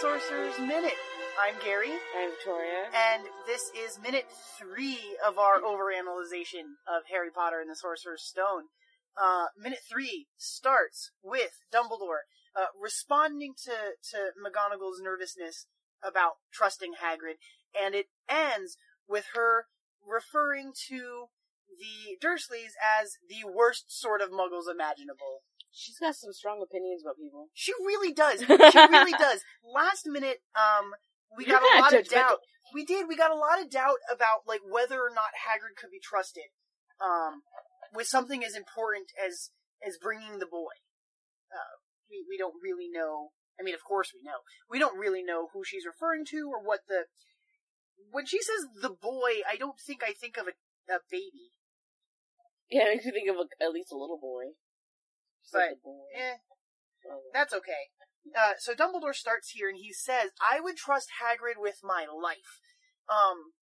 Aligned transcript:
Sorcerer's 0.00 0.58
Minute. 0.58 0.96
I'm 1.38 1.54
Gary, 1.62 1.92
I'm 2.16 2.30
Victoria. 2.30 2.88
and 2.94 3.24
this 3.46 3.70
is 3.76 4.00
minute 4.00 4.24
three 4.58 4.98
of 5.26 5.36
our 5.36 5.60
overanalyzation 5.60 6.80
of 6.88 7.04
Harry 7.12 7.28
Potter 7.30 7.60
and 7.60 7.68
the 7.68 7.76
Sorcerer's 7.76 8.24
Stone. 8.24 8.72
Uh, 9.20 9.46
minute 9.58 9.80
three 9.86 10.28
starts 10.38 11.10
with 11.22 11.60
Dumbledore 11.70 12.24
uh, 12.56 12.72
responding 12.80 13.52
to, 13.64 13.72
to 14.10 14.32
McGonagall's 14.40 15.02
nervousness 15.02 15.66
about 16.02 16.32
trusting 16.50 16.92
Hagrid, 17.02 17.36
and 17.78 17.94
it 17.94 18.06
ends 18.26 18.78
with 19.06 19.26
her 19.34 19.66
referring 20.00 20.72
to 20.88 21.26
the 21.68 22.16
Dursleys 22.26 22.72
as 22.80 23.18
the 23.28 23.46
worst 23.46 23.84
sort 23.88 24.22
of 24.22 24.30
muggles 24.30 24.70
imaginable. 24.70 25.44
She's 25.72 25.98
got 25.98 26.16
some 26.16 26.32
strong 26.32 26.60
opinions 26.62 27.02
about 27.02 27.16
people. 27.16 27.48
She 27.54 27.72
really 27.86 28.12
does. 28.12 28.40
She 28.72 28.78
really 28.90 29.12
does. 29.12 29.40
Last 29.62 30.06
minute, 30.06 30.42
um, 30.54 30.92
we 31.36 31.46
You're 31.46 31.60
got 31.60 31.78
a 31.78 31.80
lot 31.80 31.94
of 31.94 32.08
doubt. 32.08 32.38
We 32.74 32.84
did. 32.84 33.08
We 33.08 33.16
got 33.16 33.30
a 33.30 33.38
lot 33.38 33.60
of 33.60 33.70
doubt 33.70 33.98
about 34.10 34.46
like 34.46 34.60
whether 34.66 34.98
or 34.98 35.10
not 35.10 35.34
Hagrid 35.46 35.78
could 35.80 35.90
be 35.90 36.02
trusted, 36.02 36.50
um, 37.00 37.42
with 37.94 38.06
something 38.06 38.44
as 38.44 38.54
important 38.54 39.10
as 39.14 39.50
as 39.86 39.98
bringing 39.98 40.38
the 40.38 40.46
boy. 40.50 40.74
Uh, 41.50 41.78
we 42.10 42.24
we 42.28 42.38
don't 42.38 42.54
really 42.62 42.88
know. 42.90 43.30
I 43.58 43.62
mean, 43.62 43.74
of 43.74 43.84
course 43.84 44.12
we 44.14 44.22
know. 44.22 44.42
We 44.68 44.78
don't 44.78 44.98
really 44.98 45.22
know 45.22 45.48
who 45.52 45.62
she's 45.64 45.86
referring 45.86 46.24
to 46.30 46.50
or 46.50 46.62
what 46.62 46.80
the. 46.88 47.06
When 48.10 48.26
she 48.26 48.40
says 48.42 48.66
the 48.80 48.90
boy, 48.90 49.42
I 49.48 49.56
don't 49.56 49.78
think 49.78 50.02
I 50.02 50.12
think 50.12 50.36
of 50.36 50.46
a, 50.46 50.54
a 50.92 50.98
baby. 51.10 51.54
Yeah, 52.70 52.86
it 52.86 52.94
makes 52.94 53.04
me 53.04 53.12
think 53.12 53.30
of 53.30 53.36
a, 53.36 53.46
at 53.62 53.72
least 53.72 53.92
a 53.92 53.98
little 53.98 54.18
boy. 54.18 54.54
But. 55.52 55.80
Eh, 56.14 56.36
Oh. 57.08 57.22
That's 57.32 57.54
okay. 57.54 57.88
Uh, 58.36 58.52
so 58.58 58.74
Dumbledore 58.74 59.14
starts 59.14 59.50
here 59.50 59.68
and 59.68 59.78
he 59.78 59.92
says, 59.92 60.30
I 60.38 60.60
would 60.60 60.76
trust 60.76 61.08
Hagrid 61.16 61.56
with 61.56 61.80
my 61.82 62.04
life. 62.04 62.60
Um, 63.08 63.54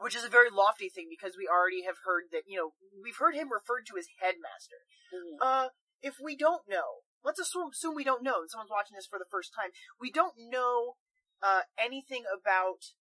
which 0.00 0.16
is 0.16 0.24
a 0.24 0.28
very 0.32 0.48
lofty 0.50 0.88
thing 0.88 1.06
because 1.08 1.36
we 1.36 1.46
already 1.46 1.84
have 1.84 1.96
heard 2.04 2.24
that, 2.32 2.42
you 2.46 2.56
know, 2.56 2.72
we've 3.02 3.18
heard 3.20 3.34
him 3.34 3.52
referred 3.52 3.84
to 3.86 3.98
as 3.98 4.08
headmaster. 4.18 4.82
Mhm. 5.12 5.36
Uh, 5.40 5.68
if 6.00 6.18
we 6.18 6.34
don't 6.34 6.66
know, 6.66 7.04
let's 7.22 7.38
assume, 7.38 7.70
assume 7.70 7.94
we 7.94 8.04
don't 8.04 8.22
know, 8.22 8.40
and 8.40 8.50
someone's 8.50 8.70
watching 8.70 8.96
this 8.96 9.06
for 9.06 9.18
the 9.18 9.28
first 9.30 9.52
time, 9.54 9.72
we 10.00 10.10
don't 10.10 10.36
know, 10.38 10.96
uh, 11.42 11.62
anything 11.76 12.24
about 12.26 12.96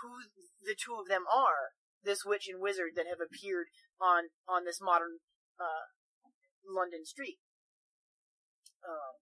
who 0.00 0.28
the 0.60 0.74
two 0.74 0.96
of 0.96 1.08
them 1.08 1.26
are, 1.26 1.72
this 2.02 2.24
witch 2.24 2.48
and 2.48 2.60
wizard 2.60 2.92
that 2.96 3.06
have 3.06 3.20
appeared 3.20 3.68
on, 3.98 4.30
on 4.46 4.64
this 4.64 4.80
modern, 4.80 5.20
uh, 5.58 5.86
London 6.66 7.04
street. 7.04 7.38
Um, 8.86 9.20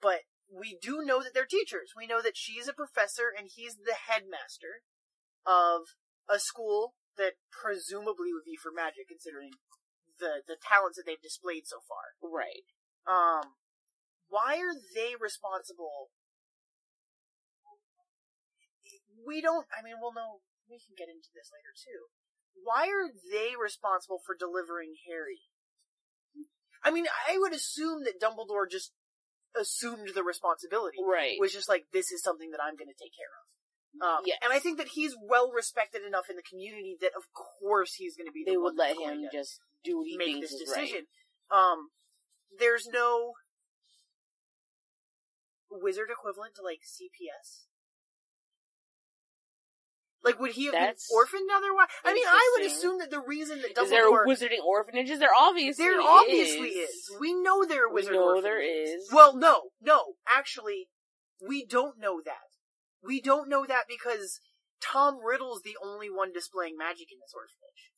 but 0.00 0.28
we 0.50 0.78
do 0.80 1.02
know 1.02 1.22
that 1.22 1.34
they're 1.34 1.48
teachers. 1.48 1.92
We 1.96 2.06
know 2.06 2.22
that 2.22 2.36
she's 2.36 2.68
a 2.68 2.76
professor 2.76 3.32
and 3.32 3.48
he's 3.50 3.76
the 3.76 3.96
headmaster 3.96 4.84
of 5.46 5.96
a 6.28 6.38
school 6.38 6.94
that 7.16 7.40
presumably 7.50 8.32
would 8.32 8.46
be 8.46 8.58
for 8.58 8.70
magic, 8.74 9.08
considering 9.08 9.56
the 10.18 10.42
the 10.46 10.56
talents 10.60 10.96
that 10.96 11.04
they've 11.06 11.20
displayed 11.20 11.66
so 11.66 11.82
far. 11.84 12.18
Right. 12.22 12.66
Um, 13.06 13.58
why 14.28 14.58
are 14.58 14.74
they 14.74 15.14
responsible? 15.18 16.10
We 19.26 19.40
don't. 19.40 19.66
I 19.72 19.82
mean, 19.82 20.00
we'll 20.00 20.14
know. 20.14 20.44
We 20.68 20.80
can 20.80 20.96
get 20.96 21.12
into 21.12 21.28
this 21.34 21.52
later 21.52 21.72
too. 21.76 22.08
Why 22.56 22.88
are 22.88 23.10
they 23.10 23.52
responsible 23.58 24.20
for 24.24 24.34
delivering 24.34 24.96
Harry? 25.08 25.50
I 26.84 26.90
mean, 26.90 27.06
I 27.28 27.38
would 27.38 27.54
assume 27.54 28.04
that 28.04 28.20
Dumbledore 28.20 28.70
just 28.70 28.92
assumed 29.58 30.10
the 30.14 30.22
responsibility. 30.22 30.98
Right. 31.00 31.36
Was 31.40 31.52
just 31.52 31.68
like, 31.68 31.86
this 31.92 32.12
is 32.12 32.22
something 32.22 32.50
that 32.50 32.60
I'm 32.62 32.76
going 32.76 32.88
to 32.88 33.00
take 33.00 33.12
care 33.16 33.32
of. 33.32 33.44
Um, 34.02 34.22
Yes. 34.26 34.38
And 34.42 34.52
I 34.52 34.58
think 34.58 34.78
that 34.78 34.88
he's 34.88 35.14
well 35.16 35.50
respected 35.52 36.02
enough 36.06 36.28
in 36.28 36.36
the 36.36 36.42
community 36.42 36.96
that, 37.00 37.12
of 37.16 37.24
course, 37.32 37.94
he's 37.94 38.16
going 38.16 38.26
to 38.26 38.32
be. 38.32 38.44
they 38.44 38.52
the 38.52 38.60
would 38.60 38.76
one 38.76 38.76
let 38.76 38.96
him 38.98 39.28
just 39.32 39.60
do 39.84 39.98
what 39.98 40.06
he 40.06 40.16
make 40.16 40.40
this 40.40 40.52
is 40.52 40.68
right. 40.68 40.82
decision. 40.82 41.06
Um, 41.50 41.90
there's 42.58 42.86
no 42.86 43.32
wizard 45.70 46.08
equivalent 46.10 46.54
to 46.56 46.62
like 46.62 46.80
CPS. 46.82 47.66
Like, 50.24 50.40
would 50.40 50.52
he 50.52 50.64
have 50.66 50.72
That's 50.72 51.08
been 51.08 51.16
orphaned 51.16 51.50
otherwise? 51.54 51.88
I 52.04 52.14
mean, 52.14 52.24
I 52.26 52.56
would 52.56 52.66
assume 52.66 52.98
that 52.98 53.10
the 53.10 53.20
reason 53.20 53.60
that 53.62 53.78
Is 53.78 53.90
there 53.90 54.10
Dumbledore 54.10 54.26
wizarding 54.26 54.64
orphanages? 54.66 55.18
There 55.18 55.28
obviously 55.38 55.84
there 55.84 56.00
obviously 56.00 56.68
is. 56.70 57.10
We 57.20 57.34
know 57.34 57.64
there 57.64 57.86
are 57.86 57.92
We 57.92 58.02
know 58.02 58.40
there 58.40 58.56
orphanages. 58.56 59.02
is. 59.04 59.12
Well, 59.12 59.36
no, 59.36 59.70
no. 59.82 60.14
Actually, 60.26 60.88
we 61.46 61.64
don't 61.66 61.98
know 61.98 62.20
that. 62.24 62.48
We 63.02 63.20
don't 63.20 63.50
know 63.50 63.66
that 63.66 63.84
because 63.86 64.40
Tom 64.80 65.18
Riddle's 65.22 65.60
the 65.62 65.76
only 65.84 66.08
one 66.08 66.32
displaying 66.32 66.76
magic 66.78 67.08
in 67.12 67.18
this 67.20 67.34
orphanage. 67.36 67.92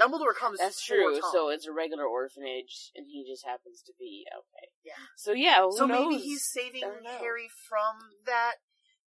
Dumbledore 0.00 0.34
comes. 0.34 0.58
That's 0.58 0.82
true. 0.84 1.20
Tom. 1.20 1.30
So 1.32 1.48
it's 1.50 1.66
a 1.66 1.72
regular 1.72 2.04
orphanage, 2.06 2.90
and 2.96 3.06
he 3.08 3.24
just 3.30 3.46
happens 3.46 3.82
to 3.86 3.92
be 4.00 4.24
okay. 4.34 4.68
Yeah. 4.84 4.94
So 5.16 5.32
yeah, 5.32 5.66
So 5.70 5.86
knows? 5.86 6.08
maybe 6.10 6.22
he's 6.22 6.44
saving 6.44 6.82
I 6.82 6.88
don't 6.88 7.04
know. 7.04 7.18
Harry 7.20 7.48
from 7.68 8.10
that. 8.26 8.54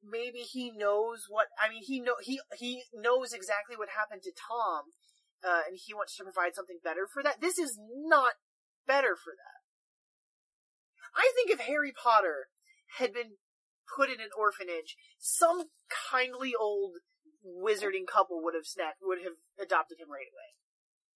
Maybe 0.05 0.39
he 0.39 0.71
knows 0.71 1.25
what 1.29 1.47
I 1.59 1.69
mean. 1.69 1.81
He 1.83 1.99
know 1.99 2.15
he 2.21 2.39
he 2.57 2.83
knows 2.93 3.33
exactly 3.33 3.75
what 3.75 3.89
happened 3.89 4.21
to 4.23 4.31
Tom, 4.31 4.93
uh, 5.43 5.65
and 5.67 5.77
he 5.81 5.93
wants 5.93 6.15
to 6.17 6.23
provide 6.23 6.53
something 6.53 6.79
better 6.83 7.07
for 7.11 7.23
that. 7.23 7.41
This 7.41 7.57
is 7.57 7.79
not 7.79 8.33
better 8.85 9.15
for 9.15 9.33
that. 9.33 9.59
I 11.15 11.31
think 11.33 11.49
if 11.49 11.65
Harry 11.65 11.91
Potter 11.91 12.47
had 12.97 13.13
been 13.13 13.37
put 13.95 14.09
in 14.09 14.19
an 14.19 14.29
orphanage, 14.37 14.95
some 15.17 15.69
kindly 16.11 16.53
old 16.59 16.97
wizarding 17.45 18.05
couple 18.05 18.43
would 18.43 18.55
have 18.55 18.65
snapped, 18.65 18.97
would 19.01 19.19
have 19.23 19.37
adopted 19.59 19.99
him 19.99 20.09
right 20.09 20.27
away. 20.27 20.51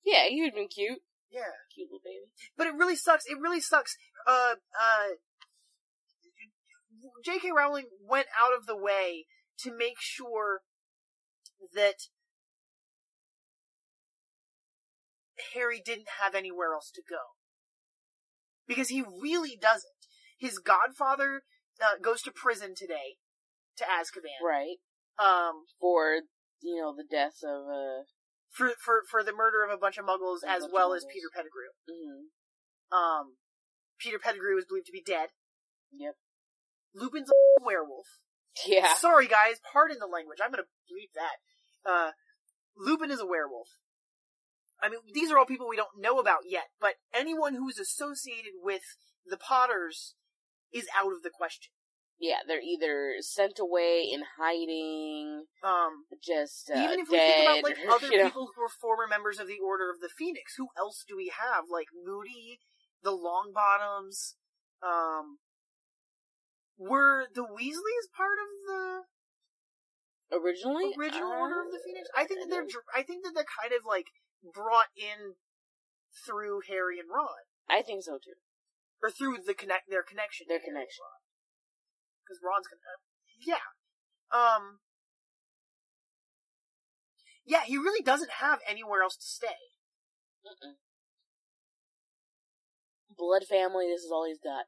Yeah, 0.05 0.29
he 0.29 0.41
would 0.41 0.53
have 0.53 0.55
been 0.55 0.67
cute. 0.71 1.01
Yeah. 1.31 1.53
Cute 1.73 1.89
little 1.89 2.01
baby. 2.03 2.31
But 2.57 2.67
it 2.67 2.73
really 2.73 2.95
sucks. 2.95 3.25
It 3.25 3.39
really 3.39 3.61
sucks. 3.61 3.97
Uh, 4.25 4.55
uh, 4.73 5.19
J.K. 7.23 7.49
Rowling 7.55 7.85
went 8.07 8.27
out 8.39 8.55
of 8.57 8.65
the 8.65 8.77
way 8.77 9.25
to 9.59 9.75
make 9.75 9.99
sure 9.99 10.61
that 11.73 11.95
Harry 15.53 15.81
didn't 15.83 16.07
have 16.21 16.35
anywhere 16.35 16.73
else 16.73 16.91
to 16.93 17.01
go. 17.07 17.35
Because 18.67 18.89
he 18.89 19.01
really 19.01 19.57
doesn't. 19.59 19.91
His 20.37 20.59
godfather 20.59 21.41
uh, 21.81 21.97
goes 22.01 22.21
to 22.23 22.31
prison 22.31 22.73
today 22.75 23.17
to 23.77 23.83
Azkaban. 23.83 24.39
Right. 24.45 24.77
Um, 25.17 25.65
For, 25.81 26.21
you 26.61 26.79
know, 26.81 26.93
the 26.95 27.05
death 27.09 27.43
of, 27.43 27.67
uh, 27.67 28.03
for, 28.51 28.71
for, 28.83 29.01
for 29.09 29.23
the 29.23 29.33
murder 29.33 29.63
of 29.63 29.71
a 29.71 29.77
bunch 29.77 29.97
of 29.97 30.05
muggles 30.05 30.47
as 30.47 30.67
well 30.71 30.93
as. 30.93 31.05
Peter 31.11 31.27
Pettigrew. 31.33 31.73
mhm. 31.89 32.95
Um, 32.95 33.35
Peter 33.99 34.19
Pettigrew 34.19 34.57
is 34.57 34.65
believed 34.65 34.87
to 34.87 34.91
be 34.91 35.03
dead. 35.05 35.29
Yep. 35.91 36.15
Lupin's 36.95 37.29
a 37.29 37.63
werewolf. 37.65 38.07
Yeah. 38.65 38.93
Sorry 38.95 39.27
guys, 39.27 39.57
pardon 39.71 39.97
the 39.99 40.07
language. 40.07 40.39
I'm 40.43 40.51
gonna 40.51 40.63
bleep 40.91 41.11
that. 41.15 41.89
Uh, 41.89 42.11
Lupin 42.77 43.11
is 43.11 43.19
a 43.19 43.25
werewolf. 43.25 43.67
I 44.81 44.89
mean, 44.89 44.99
these 45.13 45.29
are 45.31 45.37
all 45.37 45.45
people 45.45 45.67
we 45.67 45.75
don't 45.75 45.99
know 45.99 46.19
about 46.19 46.47
yet, 46.47 46.65
but 46.79 46.93
anyone 47.13 47.55
who's 47.55 47.77
associated 47.77 48.53
with 48.63 48.81
the 49.25 49.37
Potters 49.37 50.15
is 50.71 50.87
out 50.97 51.11
of 51.11 51.21
the 51.21 51.29
question. 51.29 51.71
Yeah, 52.17 52.39
they're 52.47 52.61
either 52.61 53.15
sent 53.21 53.59
away 53.59 54.03
in 54.11 54.23
hiding, 54.37 55.45
Um, 55.63 56.03
just, 56.21 56.69
uh, 56.69 56.77
even 56.79 56.99
if 56.99 57.09
we 57.09 57.17
think 57.17 57.47
about 57.47 57.63
like 57.63 57.77
or, 57.87 57.91
other 57.91 58.07
you 58.07 58.17
know. 58.17 58.25
people 58.25 58.49
who 58.55 58.61
are 58.61 58.69
former 58.69 59.07
members 59.07 59.39
of 59.39 59.47
the 59.47 59.59
Order 59.65 59.89
of 59.89 60.01
the 60.01 60.09
Phoenix, 60.17 60.55
who 60.57 60.67
else 60.77 61.05
do 61.07 61.15
we 61.15 61.31
have? 61.39 61.65
Like 61.71 61.87
Moody, 62.05 62.59
the 63.03 63.11
Longbottoms, 63.11 64.35
um, 64.83 65.39
were 66.79 67.27
the 67.35 67.43
Weasleys 67.43 68.07
part 68.15 68.39
of 68.39 68.49
the 68.65 69.03
Originally, 70.31 70.93
original 70.97 71.31
Uh, 71.31 71.37
Order 71.37 71.61
of 71.61 71.71
the 71.71 71.81
Phoenix? 71.83 72.07
I 72.15 72.23
think 72.25 72.39
that 72.41 72.49
they're 72.49 72.67
I 72.95 73.03
think 73.03 73.25
that 73.25 73.33
they're 73.35 73.43
kind 73.61 73.73
of 73.73 73.83
like 73.85 74.07
brought 74.41 74.87
in 74.95 75.35
through 76.25 76.61
Harry 76.67 76.97
and 76.99 77.09
Ron 77.11 77.45
I 77.67 77.81
think 77.83 78.03
so 78.03 78.17
too. 78.17 78.39
or 79.03 79.11
through 79.11 79.37
the 79.45 79.53
connect 79.53 79.89
their 79.89 80.03
connection. 80.03 80.47
Their 80.47 80.59
connection. 80.59 81.05
because 82.23 82.39
Ron's 82.43 82.67
gonna. 82.67 82.79
Yeah. 83.39 83.65
Um. 84.31 84.79
Yeah, 87.45 87.63
he 87.65 87.77
really 87.77 88.03
doesn't 88.03 88.39
have 88.39 88.59
anywhere 88.67 89.01
else 89.01 89.15
to 89.17 89.25
stay. 89.25 89.73
Mm-mm. 90.45 90.75
Blood 93.17 93.43
family. 93.49 93.87
This 93.87 94.03
is 94.03 94.11
all 94.11 94.25
he's 94.27 94.37
got. 94.37 94.65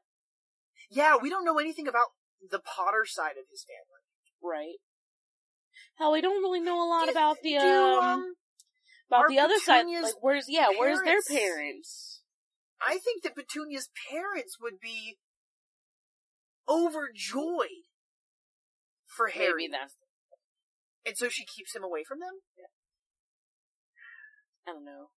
Yeah, 0.92 1.16
we 1.20 1.30
don't 1.30 1.44
know 1.44 1.58
anything 1.58 1.88
about 1.88 2.08
the 2.50 2.60
Potter 2.60 3.04
side 3.06 3.38
of 3.40 3.48
his 3.50 3.64
family. 3.64 4.02
Right. 4.42 4.76
Hell, 5.98 6.12
we 6.12 6.20
don't 6.20 6.42
really 6.42 6.60
know 6.60 6.84
a 6.84 6.88
lot 6.88 7.06
Do- 7.06 7.12
about 7.12 7.38
the 7.42 7.52
Do, 7.52 7.58
um, 7.58 8.04
um, 8.04 8.34
about 9.08 9.28
the 9.28 9.38
other 9.38 9.58
side. 9.58 9.86
Like, 9.86 10.14
where's 10.20 10.46
yeah? 10.48 10.68
Where's 10.68 10.98
their 10.98 11.20
parents- 11.22 11.28
parents? 11.28 12.22
I 12.80 12.98
think 12.98 13.22
that 13.22 13.34
Petunia's 13.34 13.88
parents 14.10 14.58
would 14.60 14.80
be 14.80 15.18
overjoyed 16.68 17.86
for 19.06 19.28
Harry, 19.28 19.68
Maybe 19.68 19.72
that's 19.72 19.96
and 21.04 21.16
so 21.16 21.28
she 21.28 21.44
keeps 21.44 21.74
him 21.74 21.82
away 21.82 22.04
from 22.04 22.20
them. 22.20 22.40
I 24.66 24.72
don't 24.72 24.84
know. 24.84 25.10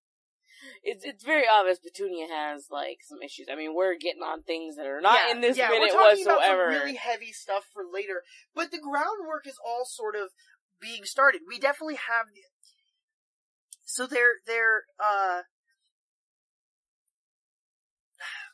It's 0.82 1.04
it's 1.04 1.24
very 1.24 1.44
obvious 1.48 1.78
Petunia 1.78 2.26
has 2.28 2.68
like 2.70 2.98
some 3.02 3.22
issues. 3.22 3.46
I 3.50 3.56
mean, 3.56 3.74
we're 3.74 3.96
getting 3.96 4.22
on 4.22 4.42
things 4.42 4.76
that 4.76 4.86
are 4.86 5.00
not 5.00 5.18
yeah, 5.26 5.34
in 5.34 5.40
this 5.40 5.56
yeah, 5.56 5.68
minute 5.68 5.90
we're 5.92 6.00
talking 6.00 6.24
whatsoever. 6.24 6.68
About 6.68 6.74
some 6.74 6.86
really 6.86 6.96
heavy 6.96 7.32
stuff 7.32 7.64
for 7.72 7.82
later, 7.84 8.22
but 8.54 8.70
the 8.70 8.78
groundwork 8.78 9.46
is 9.46 9.58
all 9.64 9.84
sort 9.84 10.16
of 10.16 10.30
being 10.80 11.04
started. 11.04 11.42
We 11.46 11.58
definitely 11.58 11.96
have. 11.96 12.26
The, 12.32 12.42
so 13.84 14.06
they're 14.06 14.40
they're 14.46 14.84
uh. 14.98 15.42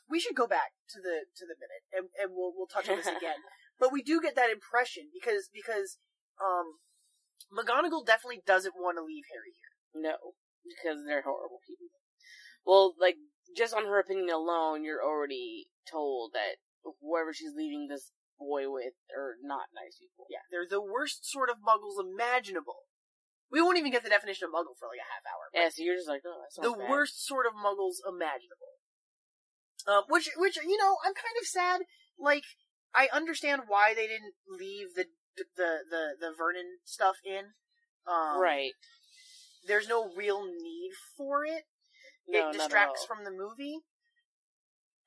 We 0.09 0.19
should 0.19 0.35
go 0.35 0.47
back 0.47 0.75
to 0.89 0.99
the 1.01 1.25
to 1.37 1.45
the 1.47 1.55
minute, 1.57 1.83
and, 1.91 2.09
and 2.19 2.35
we'll 2.35 2.53
we'll 2.55 2.67
touch 2.67 2.89
on 2.89 2.97
this 2.97 3.07
again. 3.17 3.41
but 3.79 3.91
we 3.91 4.03
do 4.03 4.21
get 4.21 4.35
that 4.35 4.51
impression 4.51 5.09
because 5.13 5.49
because 5.53 5.97
um, 6.41 6.83
McGonagall 7.49 8.05
definitely 8.05 8.41
doesn't 8.45 8.75
want 8.77 8.97
to 8.97 9.03
leave 9.03 9.25
Harry 9.31 9.53
here. 9.53 9.73
No, 9.93 10.35
because 10.65 11.03
they're 11.05 11.23
horrible 11.23 11.59
people. 11.67 11.91
Well, 12.65 12.95
like 12.99 13.15
just 13.55 13.75
on 13.75 13.85
her 13.85 13.99
opinion 13.99 14.29
alone, 14.29 14.83
you're 14.83 15.03
already 15.03 15.67
told 15.89 16.31
that 16.33 16.63
whoever 17.01 17.33
she's 17.33 17.55
leaving 17.55 17.87
this 17.87 18.11
boy 18.39 18.71
with 18.71 18.97
are 19.15 19.35
not 19.43 19.71
nice 19.75 19.99
people. 19.99 20.25
Yeah, 20.29 20.43
they're 20.51 20.67
the 20.67 20.83
worst 20.83 21.29
sort 21.29 21.49
of 21.49 21.61
Muggles 21.61 21.99
imaginable. 21.99 22.89
We 23.51 23.61
won't 23.61 23.77
even 23.77 23.91
get 23.91 24.01
the 24.01 24.09
definition 24.09 24.49
of 24.49 24.51
Muggle 24.51 24.73
for 24.79 24.89
like 24.89 25.03
a 25.03 25.11
half 25.13 25.21
hour. 25.29 25.45
Yeah, 25.53 25.69
so 25.69 25.85
you're 25.85 25.95
just 25.95 26.09
like, 26.09 26.25
oh, 26.25 26.49
the 26.57 26.73
bad. 26.73 26.89
worst 26.89 27.21
sort 27.21 27.45
of 27.45 27.53
muggles 27.53 28.01
imaginable. 28.01 28.81
Um, 29.85 30.09
which, 30.09 30.29
which, 30.37 30.57
you 30.57 30.77
know, 30.77 30.97
I'm 31.05 31.13
kind 31.13 31.37
of 31.39 31.45
sad. 31.45 31.81
Like, 32.17 32.43
I 32.95 33.09
understand 33.13 33.63
why 33.67 33.93
they 33.93 34.07
didn't 34.07 34.33
leave 34.49 34.95
the, 34.95 35.05
the, 35.37 35.85
the, 35.85 36.03
the 36.19 36.31
Vernon 36.35 36.81
stuff 36.83 37.17
in. 37.23 37.53
Um, 38.09 38.41
right? 38.41 38.73
There's 39.65 39.87
no 39.87 40.11
real 40.15 40.43
need 40.43 40.91
for 41.17 41.45
it. 41.45 41.63
No, 42.27 42.49
it 42.49 42.53
distracts 42.53 43.05
from 43.05 43.23
the 43.23 43.31
movie. 43.31 43.79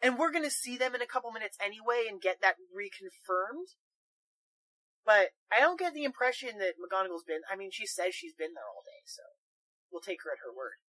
And 0.03 0.19
we're 0.19 0.33
gonna 0.33 0.51
see 0.51 0.77
them 0.77 0.95
in 0.95 1.03
a 1.03 1.07
couple 1.07 1.33
minutes 1.33 1.57
anyway 1.65 2.05
and 2.09 2.21
get 2.21 2.41
that 2.43 2.57
reconfirmed. 2.75 3.77
But 5.05 5.31
I 5.51 5.61
don't 5.61 5.79
get 5.79 5.95
the 5.95 6.05
impression 6.05 6.59
that 6.59 6.75
McGonagall's 6.83 7.23
been, 7.23 7.47
I 7.51 7.57
mean, 7.57 7.71
she 7.71 7.87
says 7.87 8.15
she's 8.15 8.35
been 8.35 8.55
there 8.55 8.67
all 8.67 8.83
day, 8.85 9.07
so 9.07 9.23
we'll 9.91 10.03
take 10.03 10.23
her 10.25 10.33
at 10.33 10.43
her 10.43 10.51
word. 10.51 10.83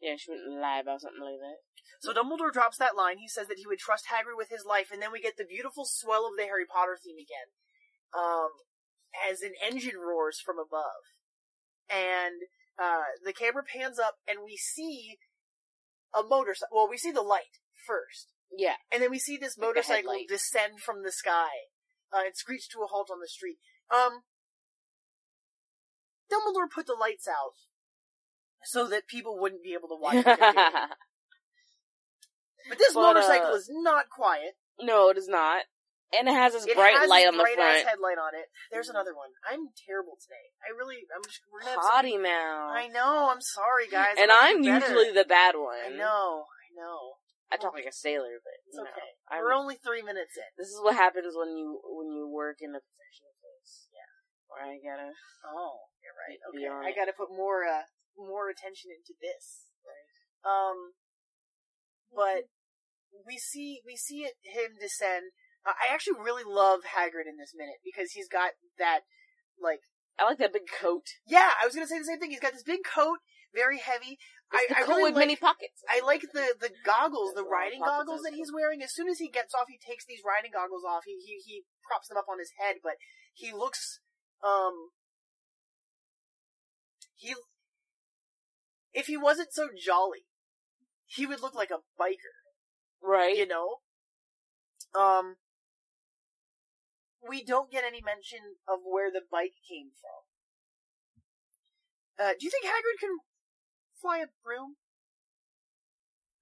Yeah, 0.00 0.16
she 0.20 0.30
wouldn't 0.30 0.60
lie 0.60 0.80
about 0.80 1.00
something 1.00 1.24
like 1.24 1.40
that. 1.40 1.64
So 2.04 2.12
Dumbledore 2.12 2.52
drops 2.52 2.76
that 2.76 2.94
line. 2.94 3.16
He 3.16 3.28
says 3.28 3.48
that 3.48 3.56
he 3.56 3.66
would 3.66 3.78
trust 3.78 4.12
Hagrid 4.12 4.36
with 4.36 4.50
his 4.50 4.68
life, 4.68 4.92
and 4.92 5.00
then 5.00 5.10
we 5.10 5.24
get 5.24 5.38
the 5.38 5.48
beautiful 5.48 5.86
swell 5.88 6.28
of 6.28 6.36
the 6.36 6.44
Harry 6.44 6.66
Potter 6.68 6.98
theme 7.00 7.16
again, 7.16 7.48
um, 8.12 8.52
as 9.16 9.40
an 9.40 9.56
engine 9.64 9.96
roars 9.96 10.38
from 10.38 10.58
above, 10.60 11.08
and 11.88 12.44
uh, 12.78 13.02
the 13.24 13.32
camera 13.32 13.62
pans 13.64 13.98
up, 13.98 14.16
and 14.28 14.40
we 14.44 14.56
see 14.56 15.18
a 16.14 16.22
motorcycle. 16.22 16.76
Well, 16.76 16.88
we 16.90 16.98
see 16.98 17.10
the 17.10 17.22
light 17.22 17.60
first, 17.86 18.32
Yeah, 18.56 18.74
and 18.92 19.02
then 19.02 19.10
we 19.10 19.18
see 19.18 19.36
this 19.36 19.56
motorcycle 19.58 20.12
descend 20.28 20.80
from 20.80 21.02
the 21.02 21.12
sky 21.12 21.48
uh, 22.12 22.22
and 22.26 22.36
screech 22.36 22.68
to 22.70 22.80
a 22.80 22.86
halt 22.86 23.08
on 23.10 23.20
the 23.20 23.28
street. 23.28 23.58
Um, 23.94 24.22
Dumbledore 26.32 26.70
put 26.72 26.86
the 26.86 26.94
lights 26.98 27.28
out 27.28 27.54
so 28.64 28.88
that 28.88 29.06
people 29.06 29.38
wouldn't 29.38 29.62
be 29.62 29.74
able 29.74 29.88
to 29.88 29.96
watch. 30.00 30.24
What. 30.24 30.90
But 32.68 32.78
this 32.78 32.94
But, 32.94 33.00
motorcycle 33.02 33.52
uh, 33.52 33.56
is 33.56 33.70
not 33.70 34.10
quiet. 34.10 34.56
no, 34.80 35.08
it 35.08 35.16
is 35.16 35.28
not. 35.28 35.66
And 36.14 36.30
it 36.30 36.34
has 36.38 36.54
this 36.54 36.66
It 36.70 36.78
bright 36.78 36.94
has 36.94 37.10
light 37.10 37.26
on 37.26 37.34
the 37.34 37.42
bright 37.42 37.58
front. 37.58 37.82
ass 37.82 37.90
headlight 37.90 38.14
on 38.18 38.30
it. 38.38 38.46
There's 38.70 38.86
another 38.88 39.10
one. 39.10 39.34
I'm 39.42 39.74
terrible 39.74 40.14
today. 40.22 40.54
I 40.62 40.70
really, 40.70 41.02
I'm 41.10 41.22
just, 41.26 41.42
we're 41.50 41.60
gonna 41.66 41.74
have 41.74 41.82
some- 41.82 41.92
Potty 41.98 42.16
mouth. 42.16 42.78
I 42.78 42.86
know. 42.86 43.26
I'm 43.26 43.42
sorry, 43.42 43.90
guys. 43.90 44.14
and 44.14 44.30
I'm 44.30 44.62
I'm 44.62 44.62
usually 44.62 45.10
the 45.10 45.26
bad 45.26 45.58
one. 45.58 45.82
I 45.82 45.90
know. 45.90 46.46
I 46.46 46.68
know. 46.78 47.18
I 47.50 47.58
talk 47.58 47.74
like 47.74 47.86
a 47.90 47.94
sailor, 47.94 48.38
but 48.38 48.54
It's 48.70 48.78
know, 48.78 48.86
okay. 48.86 49.18
I'm- 49.34 49.42
We're 49.42 49.52
only 49.54 49.74
three 49.82 50.02
minutes 50.02 50.38
in. 50.38 50.46
This 50.56 50.70
is 50.70 50.78
what 50.80 50.94
happens 50.94 51.34
when 51.34 51.58
you 51.58 51.82
when 51.82 52.14
you 52.14 52.30
work 52.30 52.62
in 52.62 52.70
a 52.70 52.78
professional 52.82 53.34
place. 53.42 53.90
Yeah. 53.90 54.06
Where 54.46 54.62
I 54.62 54.78
gotta. 54.78 55.10
Oh, 55.42 55.90
you're 56.02 56.14
right. 56.14 56.38
Okay, 56.54 56.70
I 56.70 56.94
got 56.94 57.10
to 57.10 57.14
put 57.18 57.30
more, 57.34 57.66
uh, 57.66 57.82
more 58.16 58.46
attention 58.48 58.90
into 58.94 59.14
this. 59.18 59.70
Right. 59.82 60.06
Um, 60.46 60.94
but 62.14 62.46
we 63.26 63.38
see 63.38 63.82
we 63.84 63.96
see 63.96 64.22
it, 64.22 64.34
him 64.42 64.78
descend. 64.80 65.34
I 65.74 65.92
actually 65.92 66.20
really 66.22 66.44
love 66.46 66.80
Hagrid 66.94 67.26
in 67.26 67.36
this 67.38 67.52
minute 67.56 67.82
because 67.84 68.12
he's 68.12 68.28
got 68.28 68.52
that 68.78 69.00
like 69.60 69.80
I 70.18 70.24
like 70.24 70.38
that 70.38 70.52
big 70.52 70.70
coat. 70.70 71.06
yeah. 71.26 71.50
I 71.60 71.66
was 71.66 71.74
gonna 71.74 71.86
say 71.86 71.98
the 71.98 72.04
same 72.04 72.20
thing. 72.20 72.30
He's 72.30 72.40
got 72.40 72.52
this 72.52 72.62
big 72.62 72.84
coat, 72.84 73.18
very 73.54 73.78
heavy. 73.78 74.18
I, 74.52 74.62
It's 74.62 74.68
the 74.70 74.78
I 74.78 74.82
coat 74.82 74.88
really 74.88 75.02
with 75.10 75.18
like, 75.18 75.26
many 75.26 75.36
pockets. 75.36 75.82
I 75.90 76.00
like 76.06 76.22
the 76.32 76.54
the 76.60 76.70
goggles, 76.86 77.34
the 77.34 77.42
There's 77.42 77.50
a 77.50 77.50
lot 77.50 77.66
of 77.66 77.66
riding 77.66 77.80
goggles 77.82 78.22
that 78.22 78.34
he's 78.34 78.52
wearing. 78.54 78.82
As 78.82 78.94
soon 78.94 79.08
as 79.08 79.18
he 79.18 79.28
gets 79.28 79.54
off, 79.54 79.66
he 79.68 79.78
takes 79.78 80.06
these 80.06 80.22
riding 80.24 80.54
goggles 80.54 80.86
off. 80.86 81.02
He 81.04 81.18
he 81.18 81.42
he 81.44 81.64
props 81.82 82.08
them 82.08 82.16
up 82.16 82.30
on 82.30 82.38
his 82.38 82.52
head, 82.62 82.76
but 82.82 82.94
he 83.34 83.52
looks 83.52 84.00
um 84.44 84.94
he 87.16 87.34
if 88.96 89.06
he 89.06 89.16
wasn't 89.16 89.52
so 89.52 89.68
jolly, 89.76 90.24
he 91.04 91.26
would 91.26 91.42
look 91.42 91.54
like 91.54 91.70
a 91.70 91.84
biker, 92.00 92.34
right. 93.02 93.36
you 93.36 93.46
know. 93.46 93.80
Um, 94.98 95.36
we 97.28 97.44
don't 97.44 97.70
get 97.70 97.84
any 97.84 98.00
mention 98.02 98.56
of 98.68 98.80
where 98.84 99.10
the 99.10 99.22
bike 99.30 99.54
came 99.68 99.90
from. 99.94 100.20
Uh, 102.18 102.32
do 102.38 102.46
you 102.46 102.50
think 102.50 102.64
Hagrid 102.64 102.98
can 103.00 103.18
fly 104.00 104.18
a 104.18 104.32
broom? 104.44 104.76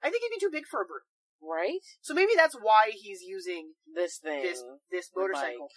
I 0.03 0.11
think 0.11 0.23
he'd 0.23 0.37
be 0.37 0.41
too 0.41 0.53
big 0.53 0.67
for 0.67 0.83
a 0.83 0.87
broom. 0.87 1.09
Right. 1.43 1.85
So 2.01 2.15
maybe 2.15 2.33
that's 2.37 2.55
why 2.55 2.93
he's 2.95 3.21
using 3.23 3.75
This 3.95 4.19
thing. 4.19 4.43
this 4.43 4.65
this 4.91 5.11
motorcycle. 5.15 5.69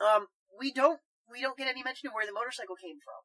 Um, 0.00 0.26
we 0.58 0.72
don't 0.72 1.00
we 1.30 1.40
don't 1.40 1.58
get 1.58 1.68
any 1.68 1.82
mention 1.82 2.08
of 2.08 2.14
where 2.14 2.26
the 2.26 2.32
motorcycle 2.32 2.74
came 2.74 2.98
from, 3.04 3.22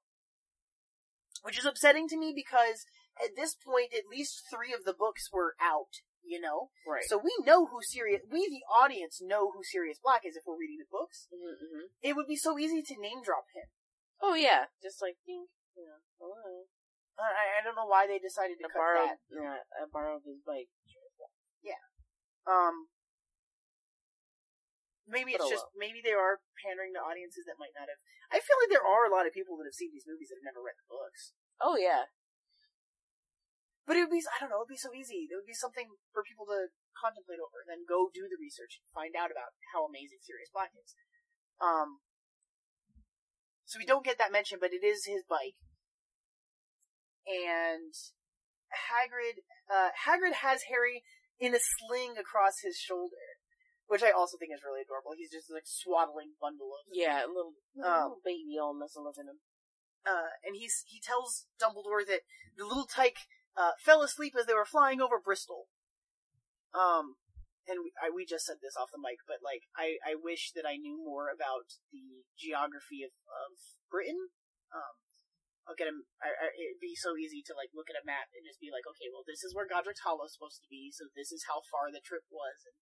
which 1.42 1.58
is 1.58 1.66
upsetting 1.66 2.08
to 2.10 2.18
me 2.18 2.34
because 2.36 2.86
at 3.18 3.36
this 3.36 3.56
point, 3.56 3.94
at 3.94 4.10
least 4.10 4.44
three 4.50 4.74
of 4.74 4.86
the 4.86 4.94
books 4.94 5.30
were 5.32 5.56
out. 5.62 6.02
You 6.24 6.40
know, 6.40 6.70
Right. 6.86 7.04
so 7.04 7.18
we 7.18 7.34
know 7.44 7.66
who 7.66 7.82
Sirius. 7.82 8.22
We, 8.30 8.46
the 8.48 8.62
audience, 8.70 9.20
know 9.20 9.52
who 9.52 9.66
Sirius 9.66 9.98
Black 9.98 10.22
is 10.24 10.38
if 10.38 10.44
we're 10.46 10.56
reading 10.60 10.78
the 10.80 10.88
books. 10.90 11.28
mm-hmm. 11.34 11.90
It 12.02 12.16
would 12.16 12.28
be 12.30 12.38
so 12.38 12.58
easy 12.62 12.82
to 12.86 12.96
name 13.02 13.26
drop 13.26 13.50
him. 13.54 13.68
Oh 14.22 14.38
yeah, 14.38 14.70
just 14.82 15.02
like 15.02 15.18
ding. 15.26 15.50
You 15.76 15.86
know, 15.90 16.00
hello. 16.22 16.70
I, 17.18 17.58
I 17.58 17.66
don't 17.66 17.76
know 17.76 17.90
why 17.90 18.06
they 18.06 18.22
decided 18.22 18.62
to 18.62 18.66
I 18.66 18.72
cut 18.72 18.78
borrowed. 18.80 19.10
that. 19.10 19.20
Yeah, 19.34 19.60
I 19.76 19.90
borrowed 19.92 20.22
his 20.26 20.40
bike. 20.46 20.70
Yeah. 21.66 21.82
Um, 22.46 22.90
maybe 25.10 25.34
it's 25.34 25.46
oh 25.46 25.50
just 25.50 25.66
maybe 25.78 26.02
they 26.02 26.14
are 26.16 26.42
pandering 26.62 26.94
to 26.98 27.02
audiences 27.02 27.46
that 27.50 27.58
might 27.62 27.74
not 27.76 27.90
have. 27.90 28.00
I 28.32 28.40
feel 28.40 28.58
like 28.62 28.72
there 28.72 28.86
are 28.86 29.06
a 29.06 29.14
lot 29.14 29.28
of 29.28 29.34
people 29.36 29.58
that 29.60 29.68
have 29.68 29.78
seen 29.78 29.92
these 29.94 30.08
movies 30.08 30.30
that 30.32 30.40
have 30.42 30.48
never 30.54 30.64
read 30.64 30.78
the 30.80 30.88
books. 30.90 31.34
Oh 31.60 31.76
yeah. 31.78 32.10
But 33.86 33.98
it 33.98 34.06
would 34.06 34.14
be, 34.14 34.22
I 34.22 34.38
don't 34.40 34.54
know, 34.54 34.62
it 34.62 34.70
would 34.70 34.78
be 34.78 34.80
so 34.80 34.94
easy. 34.94 35.26
It 35.26 35.34
would 35.36 35.50
be 35.50 35.58
something 35.58 35.90
for 36.14 36.22
people 36.22 36.46
to 36.54 36.70
contemplate 36.94 37.42
over, 37.42 37.66
and 37.66 37.70
then 37.74 37.90
go 37.90 38.14
do 38.14 38.30
the 38.30 38.38
research 38.38 38.78
and 38.78 38.86
find 38.94 39.18
out 39.18 39.34
about 39.34 39.58
how 39.74 39.90
amazing 39.90 40.22
Sirius 40.22 40.54
Black 40.54 40.70
is. 40.78 40.94
Um, 41.58 42.06
so 43.66 43.82
we 43.82 43.90
don't 43.90 44.06
get 44.06 44.22
that 44.22 44.32
mention, 44.32 44.62
but 44.62 44.70
it 44.74 44.86
is 44.86 45.10
his 45.10 45.26
bike. 45.26 45.58
And 47.26 47.94
Hagrid, 48.70 49.46
uh, 49.70 49.90
Hagrid 50.06 50.46
has 50.46 50.70
Harry 50.70 51.02
in 51.40 51.56
a 51.56 51.62
sling 51.62 52.18
across 52.18 52.62
his 52.62 52.78
shoulder, 52.78 53.42
which 53.88 54.04
I 54.04 54.12
also 54.12 54.38
think 54.38 54.54
is 54.54 54.62
really 54.66 54.82
adorable. 54.86 55.14
He's 55.18 55.32
just 55.32 55.50
like 55.50 55.66
swaddling 55.66 56.38
bundle 56.42 56.70
of 56.78 56.86
Yeah, 56.94 57.26
a 57.26 57.30
little, 57.30 57.58
Um, 57.82 58.14
little 58.14 58.22
baby 58.26 58.58
all 58.62 58.78
nestled 58.78 59.08
up 59.08 59.18
in 59.18 59.28
him. 59.30 59.40
uh, 60.06 60.34
and 60.46 60.56
he's 60.58 60.84
he 60.88 61.00
tells 61.00 61.46
Dumbledore 61.62 62.06
that 62.06 62.22
the 62.58 62.66
little 62.66 62.86
tyke 62.86 63.26
uh, 63.58 63.76
fell 63.80 64.02
asleep 64.02 64.34
as 64.40 64.46
they 64.46 64.56
were 64.58 64.66
flying 64.68 65.02
over 65.02 65.20
Bristol. 65.20 65.68
Um, 66.72 67.20
and 67.68 67.84
we, 67.84 67.92
I, 68.00 68.10
we 68.10 68.26
just 68.26 68.48
said 68.48 68.64
this 68.64 68.76
off 68.80 68.90
the 68.96 69.02
mic, 69.02 69.22
but 69.28 69.44
like 69.44 69.68
I, 69.78 70.00
I 70.02 70.16
wish 70.18 70.52
that 70.56 70.66
I 70.66 70.80
knew 70.80 70.98
more 70.98 71.30
about 71.30 71.68
the 71.92 72.26
geography 72.40 73.04
of, 73.06 73.12
of 73.30 73.60
Britain. 73.92 74.32
Um, 74.72 74.96
I'll 75.70 75.78
get 75.78 75.92
him. 75.92 76.10
I, 76.18 76.32
I, 76.34 76.48
it'd 76.58 76.82
be 76.82 76.98
so 76.98 77.14
easy 77.20 77.46
to 77.46 77.54
like 77.54 77.70
look 77.78 77.92
at 77.92 78.00
a 78.00 78.08
map 78.08 78.34
and 78.34 78.48
just 78.48 78.58
be 78.64 78.74
like, 78.74 78.88
okay, 78.98 79.12
well, 79.14 79.28
this 79.28 79.46
is 79.46 79.54
where 79.54 79.70
Godric's 79.70 80.02
Hollow 80.02 80.26
is 80.26 80.34
supposed 80.34 80.64
to 80.66 80.72
be, 80.72 80.90
so 80.90 81.06
this 81.14 81.30
is 81.30 81.46
how 81.46 81.62
far 81.70 81.94
the 81.94 82.02
trip 82.02 82.26
was. 82.34 82.66
And 82.66 82.76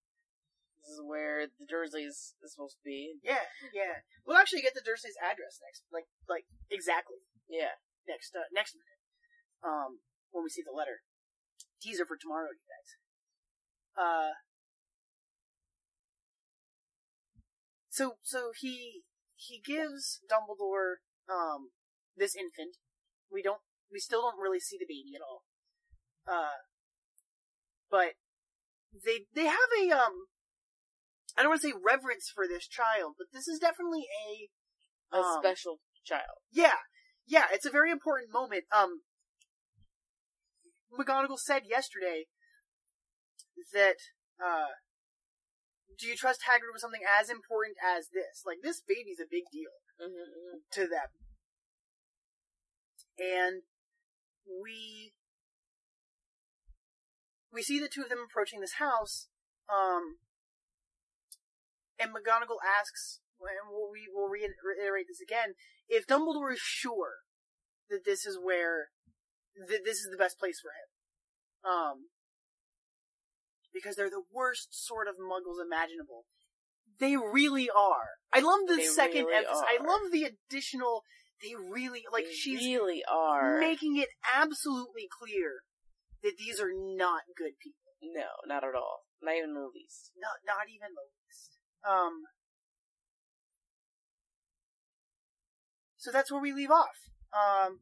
This 0.79 0.95
is 0.95 1.01
where 1.03 1.43
the 1.49 1.67
Dursleys 1.67 2.39
is 2.39 2.49
supposed 2.55 2.79
to 2.79 2.85
be. 2.88 3.19
yeah, 3.19 3.51
yeah. 3.75 4.07
We'll 4.23 4.39
actually 4.39 4.63
get 4.63 4.77
the 4.79 4.85
Dursley's 4.85 5.19
address 5.19 5.59
next, 5.59 5.83
like 5.91 6.07
like 6.31 6.47
exactly. 6.71 7.19
Yeah. 7.51 7.81
next 8.07 8.31
uh, 8.31 8.47
next 8.55 8.79
minute. 8.79 9.01
Um, 9.59 9.99
when 10.31 10.43
we 10.43 10.50
see 10.50 10.63
the 10.65 10.75
letter. 10.75 11.01
Teaser 11.81 12.05
for 12.05 12.17
tomorrow, 12.19 12.50
you 12.51 12.65
guys. 12.67 12.89
Uh. 13.98 14.31
So 17.89 18.15
so 18.21 18.51
he 18.57 19.03
he 19.36 19.59
gives 19.59 20.21
Dumbledore 20.29 21.03
um 21.29 21.71
this 22.15 22.36
infant. 22.36 22.77
We 23.31 23.41
don't 23.41 23.62
we 23.91 24.00
still 24.00 24.21
don't 24.21 24.39
really 24.41 24.59
see 24.59 24.77
the 24.77 24.86
baby 24.88 25.15
at 25.15 25.21
all. 25.21 25.43
Uh. 26.27 26.63
But 27.89 28.13
they 28.93 29.25
they 29.33 29.45
have 29.45 29.71
a 29.81 29.91
um. 29.91 30.27
I 31.38 31.41
don't 31.41 31.51
want 31.51 31.62
to 31.62 31.67
say 31.69 31.74
reverence 31.74 32.31
for 32.33 32.48
this 32.48 32.67
child, 32.67 33.15
but 33.17 33.27
this 33.31 33.48
is 33.48 33.59
definitely 33.59 34.05
a 34.27 34.50
A 35.15 35.21
um, 35.21 35.39
special 35.39 35.79
child. 36.05 36.43
yeah, 36.51 36.83
yeah, 37.27 37.45
it's 37.53 37.65
a 37.65 37.71
very 37.71 37.91
important 37.91 38.33
moment. 38.33 38.65
Um, 38.75 39.01
McGonagall 40.93 41.39
said 41.39 41.63
yesterday 41.69 42.25
that, 43.74 43.98
uh, 44.43 44.74
do 46.00 46.08
you 46.08 46.15
trust 46.15 46.41
Hagrid 46.48 46.74
with 46.74 46.81
something 46.81 47.03
as 47.03 47.29
important 47.29 47.77
as 47.84 48.08
this? 48.13 48.43
Like, 48.46 48.58
this 48.63 48.81
baby's 48.81 49.19
a 49.19 49.29
big 49.29 49.43
deal 49.51 49.72
Mm-hmm, 50.00 50.60
to 50.72 50.88
them. 50.88 51.12
And 53.19 53.63
we, 54.48 55.12
we 57.51 57.62
see 57.62 57.79
the 57.79 57.89
two 57.89 58.03
of 58.03 58.10
them 58.10 58.24
approaching 58.24 58.62
this 58.62 58.79
house, 58.79 59.27
um, 59.67 60.19
and 62.00 62.12
McGonagall 62.12 62.63
asks, 62.63 63.19
and 63.41 63.69
we'll, 63.69 63.91
we 63.91 64.08
will 64.13 64.29
reiterate 64.29 65.08
this 65.10 65.19
again, 65.19 65.55
if 65.89 66.08
Dumbledore 66.08 66.53
is 66.53 66.60
sure 66.60 67.27
that 67.89 68.05
this 68.05 68.25
is 68.25 68.39
where, 68.41 68.91
that 69.56 69.82
this 69.86 69.98
is 70.00 70.10
the 70.12 70.18
best 70.18 70.39
place 70.39 70.60
for 70.62 70.70
him. 70.70 70.89
Um, 71.72 71.98
because 73.74 73.96
they're 73.96 74.10
the 74.10 74.24
worst 74.34 74.70
sort 74.72 75.08
of 75.08 75.15
muggles 75.15 75.63
imaginable. 75.63 76.25
They 77.00 77.15
really 77.15 77.70
are. 77.70 78.20
I 78.34 78.39
love 78.39 78.68
the 78.68 78.75
They 78.77 78.86
second 78.86 79.25
really 79.25 79.38
emphasis. 79.38 79.63
I 79.63 79.84
love 79.84 80.12
the 80.12 80.24
additional, 80.25 81.03
they 81.41 81.56
really, 81.56 82.03
like, 82.12 82.25
They 82.25 82.34
she's 82.34 82.65
really 82.65 83.03
are. 83.10 83.60
making 83.60 83.98
it 83.98 84.10
absolutely 84.36 85.08
clear 85.08 85.63
that 86.24 86.34
these 86.38 86.60
are 86.60 86.72
not 86.74 87.22
good 87.38 87.53
people. 87.62 87.96
No, 88.01 88.27
not 88.48 88.63
at 88.63 88.75
all. 88.75 89.03
Not 89.22 89.36
even 89.36 89.53
the 89.53 89.70
least. 89.74 90.12
Not, 90.18 90.39
not 90.46 90.68
even 90.68 90.96
the 90.96 91.08
least. 91.08 91.60
Um, 91.88 92.24
so 95.98 96.12
that's 96.12 96.32
where 96.32 96.41
we 96.41 96.53
leave 96.53 96.72
off. 96.72 97.12
Um, 97.32 97.79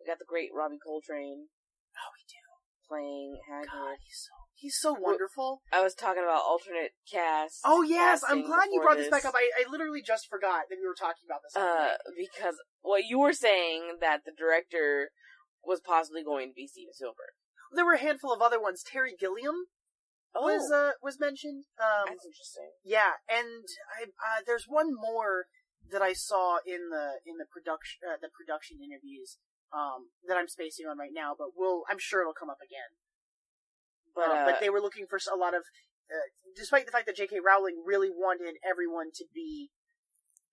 We 0.00 0.06
got 0.06 0.18
the 0.18 0.28
great 0.28 0.50
Robbie 0.54 0.78
Coltrane 0.78 1.48
oh, 1.98 2.10
we 2.14 2.22
do. 2.30 2.42
playing 2.86 3.38
Hagrid. 3.50 3.72
God, 3.72 3.96
he's 4.00 4.20
so, 4.22 4.34
he's 4.54 4.78
so 4.78 4.92
wonderful. 4.94 5.62
I 5.72 5.82
was 5.82 5.94
talking 5.94 6.22
about 6.22 6.42
alternate 6.46 6.92
cast. 7.10 7.60
Oh 7.64 7.82
yes, 7.82 8.22
I'm 8.26 8.44
glad 8.46 8.68
you 8.72 8.80
brought 8.80 8.96
this 8.96 9.10
back 9.10 9.24
up. 9.24 9.34
I, 9.34 9.50
I 9.58 9.70
literally 9.70 10.02
just 10.02 10.28
forgot 10.28 10.70
that 10.70 10.78
we 10.80 10.86
were 10.86 10.98
talking 10.98 11.26
about 11.26 11.40
this. 11.42 11.56
Uh, 11.56 11.98
because 12.16 12.56
what 12.82 13.04
you 13.04 13.18
were 13.18 13.32
saying 13.32 13.98
that 14.00 14.22
the 14.24 14.32
director 14.36 15.10
was 15.64 15.80
possibly 15.80 16.22
going 16.22 16.48
to 16.48 16.54
be 16.54 16.66
Steven 16.66 16.94
Spielberg. 16.94 17.34
there 17.74 17.84
were 17.84 17.98
a 17.98 18.00
handful 18.00 18.32
of 18.32 18.40
other 18.40 18.60
ones. 18.60 18.82
Terry 18.82 19.14
Gilliam 19.18 19.66
was 20.34 20.70
uh, 20.70 20.92
was 21.02 21.18
mentioned. 21.18 21.64
Um, 21.80 22.06
that's 22.06 22.24
interesting. 22.24 22.70
Yeah, 22.84 23.18
and 23.28 23.66
I 23.98 24.04
uh, 24.04 24.40
there's 24.46 24.64
one 24.68 24.94
more 24.94 25.46
that 25.90 26.02
I 26.02 26.12
saw 26.12 26.58
in 26.66 26.90
the 26.90 27.20
in 27.24 27.38
the 27.38 27.46
production 27.48 28.00
uh, 28.04 28.16
the 28.20 28.28
production 28.28 28.78
interviews 28.82 29.38
um, 29.72 30.10
that 30.26 30.36
I'm 30.36 30.48
spacing 30.48 30.86
on 30.86 30.98
right 30.98 31.12
now, 31.12 31.34
but 31.36 31.48
we'll 31.56 31.84
I'm 31.88 31.98
sure 31.98 32.20
it'll 32.22 32.36
come 32.38 32.50
up 32.50 32.60
again. 32.64 32.90
But, 34.14 34.30
Uh, 34.30 34.34
uh, 34.34 34.44
but 34.46 34.60
they 34.60 34.70
were 34.70 34.80
looking 34.80 35.06
for 35.06 35.18
a 35.30 35.36
lot 35.36 35.54
of, 35.54 35.62
uh, 36.10 36.26
despite 36.56 36.86
the 36.86 36.92
fact 36.92 37.06
that 37.06 37.16
J.K. 37.16 37.38
Rowling 37.40 37.82
really 37.86 38.10
wanted 38.10 38.56
everyone 38.68 39.10
to 39.14 39.24
be 39.34 39.70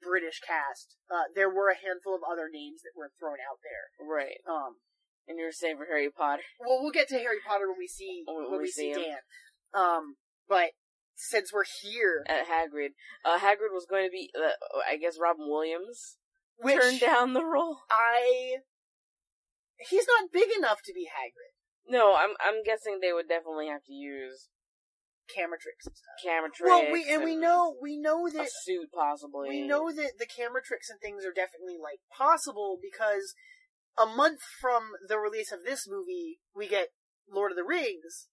British 0.01 0.39
cast, 0.45 0.97
uh, 1.09 1.31
there 1.33 1.49
were 1.49 1.69
a 1.69 1.75
handful 1.79 2.13
of 2.13 2.21
other 2.21 2.49
names 2.51 2.81
that 2.83 2.91
were 2.95 3.11
thrown 3.17 3.37
out 3.41 3.59
there. 3.63 4.05
right. 4.05 4.37
Um, 4.47 4.77
And 5.27 5.39
you're 5.39 5.51
saying 5.51 5.77
for 5.77 5.85
Harry 5.85 6.09
Potter. 6.11 6.43
well, 6.59 6.81
we'll 6.81 6.91
get 6.91 7.07
to 7.09 7.17
Harry 7.17 7.39
Potter 7.47 7.67
when 7.69 7.79
we 7.79 7.87
see 7.87 8.23
When 8.27 8.51
when, 8.51 8.61
we 8.61 8.67
see 8.67 8.93
see 8.93 9.01
him. 9.01 9.01
Dan. 9.01 9.17
Um, 9.73 10.15
but 10.47 10.71
since 11.15 11.51
we're 11.51 11.63
here, 11.81 12.23
At 12.27 12.45
Hagrid. 12.47 12.89
Uh, 13.23 13.39
Hagrid 13.39 13.71
was 13.71 13.87
going 13.89 14.05
to 14.05 14.11
be, 14.11 14.29
uh, 14.37 14.51
I 14.87 14.97
guess 14.97 15.17
Robin 15.19 15.47
Williams 15.49 16.17
which 16.57 16.79
turned 16.79 16.99
down 16.99 17.33
the 17.33 17.43
role. 17.43 17.79
I 17.89 18.57
he's 19.89 20.05
not 20.07 20.31
big 20.31 20.49
enough 20.57 20.79
to 20.85 20.93
be 20.93 21.05
Hagrid. 21.07 21.53
No, 21.87 22.15
I'm 22.15 22.31
I'm 22.39 22.63
guessing 22.63 22.99
they 23.01 23.13
would 23.13 23.27
definitely 23.27 23.67
have 23.67 23.83
to 23.85 23.93
use 23.93 24.49
Camera 25.33 25.57
tricks 25.59 25.87
and 25.87 25.95
stuff. 25.95 26.21
camera 26.23 26.49
tricks. 26.53 26.69
Well, 26.69 26.91
we 26.91 27.05
and 27.09 27.23
we 27.23 27.35
know 27.35 27.75
we 27.81 27.97
know 27.97 28.27
a 28.27 28.31
that 28.31 28.49
suit 28.63 28.89
possibly. 28.93 29.49
we 29.49 29.61
know 29.67 29.91
that 29.91 30.13
the 30.19 30.27
camera 30.27 30.61
tricks 30.63 30.89
and 30.89 30.99
things 31.01 31.25
are 31.25 31.33
definitely 31.33 31.77
like 31.81 31.99
possible 32.15 32.77
because 32.81 33.33
a 33.97 34.05
month 34.05 34.41
from 34.61 34.91
the 35.07 35.17
release 35.17 35.51
of 35.51 35.63
this 35.63 35.87
movie, 35.89 36.39
we 36.55 36.67
get 36.67 36.89
Lord 37.31 37.51
of 37.51 37.57
the 37.57 37.63
Rings, 37.63 38.27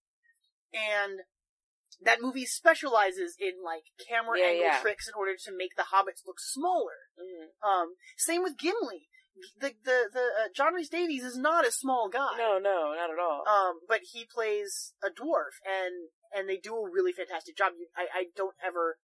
and 0.75 1.20
that 2.04 2.20
movie 2.20 2.44
specializes 2.46 3.37
in 3.38 3.62
like 3.64 3.84
camera 4.08 4.38
Yeah, 4.38 4.46
angle 4.46 4.64
yeah. 4.66 4.80
tricks 4.80 5.08
in 5.08 5.14
order 5.16 5.32
to 5.44 5.52
make 5.56 5.76
the 5.76 5.88
hobbits 5.94 6.26
look 6.26 6.40
smaller. 6.40 7.08
Mhm. 7.18 7.66
Um, 7.66 7.94
same 8.18 8.42
with 8.42 8.58
Gimli. 8.58 9.08
The 9.60 9.72
the 9.84 9.98
the 10.12 10.26
uh, 10.44 10.48
John 10.54 10.74
Rhys 10.74 10.88
Davies 10.88 11.24
is 11.24 11.36
not 11.36 11.66
a 11.66 11.72
small 11.72 12.08
guy. 12.08 12.36
No, 12.36 12.58
no, 12.58 12.94
not 12.94 13.10
at 13.10 13.18
all. 13.18 13.42
Um, 13.48 13.80
but 13.88 14.00
he 14.12 14.24
plays 14.24 14.92
a 15.02 15.08
dwarf, 15.08 15.56
and 15.64 16.10
and 16.34 16.48
they 16.48 16.58
do 16.58 16.76
a 16.76 16.90
really 16.90 17.12
fantastic 17.12 17.56
job. 17.56 17.72
You, 17.78 17.88
I 17.96 18.06
I 18.12 18.24
don't 18.36 18.54
ever. 18.64 18.98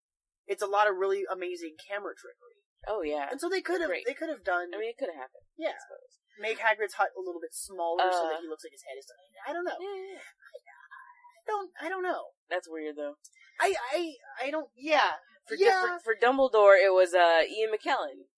It's 0.47 0.63
a 0.63 0.67
lot 0.67 0.89
of 0.89 0.97
really 0.97 1.25
amazing 1.31 1.77
camera 1.77 2.13
trickery, 2.17 2.61
oh 2.89 3.03
yeah. 3.03 3.29
and 3.31 3.41
so 3.41 3.49
they 3.49 3.61
could 3.61 3.81
have 3.81 3.91
they 4.07 4.15
could 4.17 4.31
have 4.31 4.45
done 4.45 4.73
I 4.73 4.81
mean, 4.81 4.89
it 4.89 4.97
could 4.97 5.13
have 5.13 5.29
happened. 5.29 5.45
yeah 5.59 5.77
make 6.41 6.59
Hagrid's 6.59 6.95
hut 6.95 7.11
a 7.19 7.21
little 7.21 7.41
bit 7.41 7.53
smaller 7.53 8.07
so 8.11 8.27
Uh, 8.27 8.29
that 8.31 8.41
he 8.41 8.49
looks 8.49 8.65
like 8.65 8.73
his 8.73 8.87
head 8.87 8.97
is. 8.97 9.07
I 9.47 9.53
don't 9.53 9.65
know. 9.65 9.77
Yeah, 9.79 9.93
yeah, 9.93 10.23
yeah. 10.23 10.83
I 11.37 11.45
don't 11.47 11.71
I 11.83 11.89
don't 11.89 12.03
know. 12.03 12.33
That's 12.49 12.69
weird 12.69 12.97
though. 12.97 13.17
I 13.61 13.75
I 13.93 14.47
I 14.47 14.51
don't. 14.51 14.71
Yeah. 14.77 15.19
For, 15.47 15.57
yeah. 15.57 15.97
for, 15.99 16.13
for 16.13 16.15
Dumbledore, 16.15 16.77
it 16.77 16.93
was 16.93 17.15
uh, 17.15 17.41
Ian 17.49 17.73
McKellen. 17.73 18.29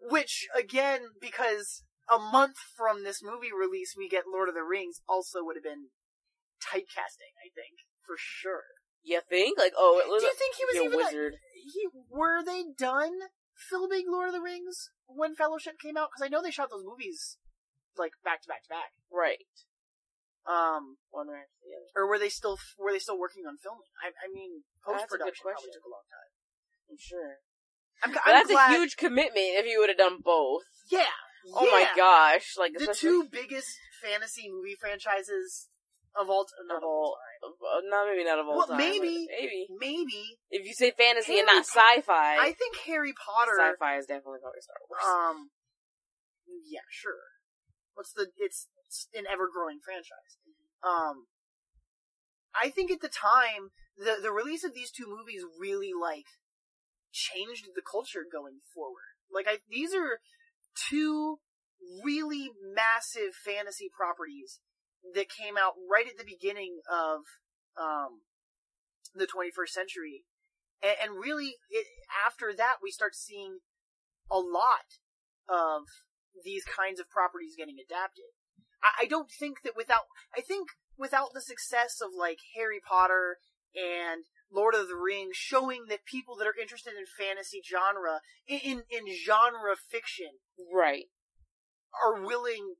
Which 0.00 0.48
again, 0.56 1.12
because 1.20 1.84
a 2.10 2.18
month 2.18 2.56
from 2.76 3.04
this 3.04 3.22
movie 3.22 3.52
release, 3.52 3.94
we 3.96 4.08
get 4.08 4.24
Lord 4.26 4.48
of 4.48 4.54
the 4.54 4.64
Rings, 4.64 5.00
also 5.08 5.44
would 5.44 5.56
have 5.56 5.64
been 5.64 5.88
typecasting. 6.60 7.36
I 7.38 7.48
think 7.54 7.84
for 8.06 8.16
sure. 8.18 8.64
You 9.02 9.20
think? 9.28 9.58
Like, 9.58 9.72
oh, 9.76 10.00
it 10.04 10.08
was 10.10 10.20
Do 10.22 10.28
you 10.28 10.34
think 10.36 10.56
he 10.56 10.64
was 10.68 10.76
a 10.76 10.84
even 10.84 10.92
a- 10.92 10.96
wizard. 11.04 11.34
he 11.54 11.88
were 12.10 12.42
they 12.44 12.64
done 12.76 13.32
filming 13.56 14.04
Lord 14.08 14.28
of 14.28 14.34
the 14.34 14.40
Rings 14.44 14.90
when 15.06 15.34
Fellowship 15.34 15.78
came 15.80 15.96
out? 15.96 16.08
Because 16.12 16.24
I 16.24 16.28
know 16.28 16.42
they 16.42 16.50
shot 16.52 16.68
those 16.70 16.84
movies 16.84 17.38
like 17.96 18.12
back 18.24 18.42
to 18.42 18.48
back 18.48 18.64
to 18.64 18.68
back. 18.68 18.92
Right. 19.12 19.44
Um, 20.48 20.96
One 21.12 21.28
right 21.28 21.44
after 21.44 21.60
the 21.64 21.76
other. 21.76 21.88
or 21.96 22.08
were 22.08 22.18
they 22.18 22.32
still 22.32 22.56
were 22.80 22.92
they 22.92 22.98
still 23.00 23.20
working 23.20 23.44
on 23.44 23.56
filming? 23.60 23.88
I, 24.00 24.08
I 24.24 24.28
mean, 24.32 24.64
post 24.84 25.04
production 25.08 25.44
probably 25.44 25.68
took 25.72 25.84
a 25.84 25.92
long 25.92 26.04
time. 26.08 26.32
I'm 26.90 26.96
sure. 27.00 27.44
I'm, 28.02 28.10
I'm 28.10 28.32
that's 28.34 28.50
glad. 28.50 28.70
a 28.72 28.74
huge 28.74 28.96
commitment 28.96 29.58
if 29.60 29.66
you 29.66 29.78
would 29.80 29.88
have 29.90 29.98
done 29.98 30.18
both. 30.22 30.62
yeah. 30.90 31.04
Oh 31.54 31.64
my 31.72 31.88
gosh! 31.96 32.54
Like 32.58 32.72
The 32.76 32.92
two 32.92 33.24
biggest 33.32 33.68
fantasy 34.04 34.48
movie 34.52 34.76
franchises 34.78 35.68
of 36.14 36.28
all 36.28 36.44
t- 36.44 36.52
not 36.68 36.76
of 36.78 36.82
of 36.82 36.88
all 36.88 37.16
all, 37.16 37.50
uh, 37.64 37.80
not 37.88 38.04
maybe 38.12 38.24
not 38.28 38.38
of 38.38 38.46
all 38.46 38.56
Well, 38.58 38.66
time. 38.68 38.76
maybe- 38.76 39.26
maybe. 39.30 39.66
Maybe 39.78 40.36
if 40.50 40.66
you 40.66 40.74
say 40.74 40.90
fantasy 40.90 41.38
and 41.38 41.48
Harry 41.48 41.58
not 41.60 41.64
sci-fi, 41.66 42.36
I 42.36 42.52
think 42.52 42.76
Harry 42.84 43.14
Potter. 43.16 43.56
sci-fi 43.56 43.96
is 43.96 44.04
definitely 44.06 44.40
probably 44.42 44.60
Star 44.60 44.76
Wars. 44.84 45.00
Um, 45.06 45.50
yeah, 46.68 46.84
sure. 46.90 47.40
What's 47.94 48.12
the? 48.12 48.28
It's, 48.36 48.68
it's 48.86 49.08
an 49.14 49.24
ever 49.30 49.48
growing 49.52 49.78
franchise. 49.82 50.36
Um, 50.84 51.26
I 52.54 52.68
think 52.70 52.90
at 52.90 53.00
the 53.00 53.08
time, 53.08 53.70
the, 53.96 54.16
the 54.20 54.32
release 54.32 54.64
of 54.64 54.74
these 54.74 54.90
two 54.90 55.06
movies 55.08 55.44
really, 55.58 55.92
like, 55.98 56.26
changed 57.12 57.66
the 57.74 57.82
culture 57.82 58.24
going 58.30 58.60
forward. 58.74 59.18
Like, 59.32 59.46
I, 59.48 59.58
these 59.68 59.94
are 59.94 60.20
two 60.88 61.38
really 62.04 62.50
massive 62.60 63.34
fantasy 63.34 63.88
properties 63.90 64.60
that 65.14 65.26
came 65.28 65.56
out 65.56 65.74
right 65.90 66.06
at 66.06 66.18
the 66.18 66.28
beginning 66.28 66.80
of, 66.90 67.24
um, 67.80 68.22
the 69.14 69.26
21st 69.26 69.70
century. 69.70 70.24
And, 70.82 70.96
and 71.02 71.20
really, 71.20 71.56
it, 71.70 71.86
after 72.26 72.52
that, 72.56 72.76
we 72.82 72.90
start 72.90 73.14
seeing 73.14 73.58
a 74.30 74.38
lot 74.38 75.00
of 75.48 75.82
these 76.44 76.64
kinds 76.64 77.00
of 77.00 77.10
properties 77.10 77.54
getting 77.56 77.76
adapted. 77.82 78.30
I, 78.82 79.04
I 79.04 79.06
don't 79.06 79.30
think 79.30 79.62
that 79.64 79.76
without, 79.76 80.06
I 80.36 80.40
think 80.40 80.68
without 80.96 81.32
the 81.34 81.40
success 81.40 82.00
of 82.00 82.10
like 82.16 82.38
Harry 82.56 82.80
Potter 82.80 83.38
and 83.74 84.24
Lord 84.52 84.74
of 84.74 84.88
the 84.88 84.96
Rings 84.96 85.36
showing 85.36 85.86
that 85.88 86.04
people 86.04 86.36
that 86.36 86.46
are 86.46 86.54
interested 86.60 86.94
in 86.94 87.04
fantasy 87.06 87.62
genre, 87.68 88.20
in, 88.46 88.58
in, 88.60 88.82
in 88.90 89.04
genre 89.14 89.76
fiction, 89.76 90.38
Right. 90.72 91.06
are 92.02 92.20
willing, 92.24 92.74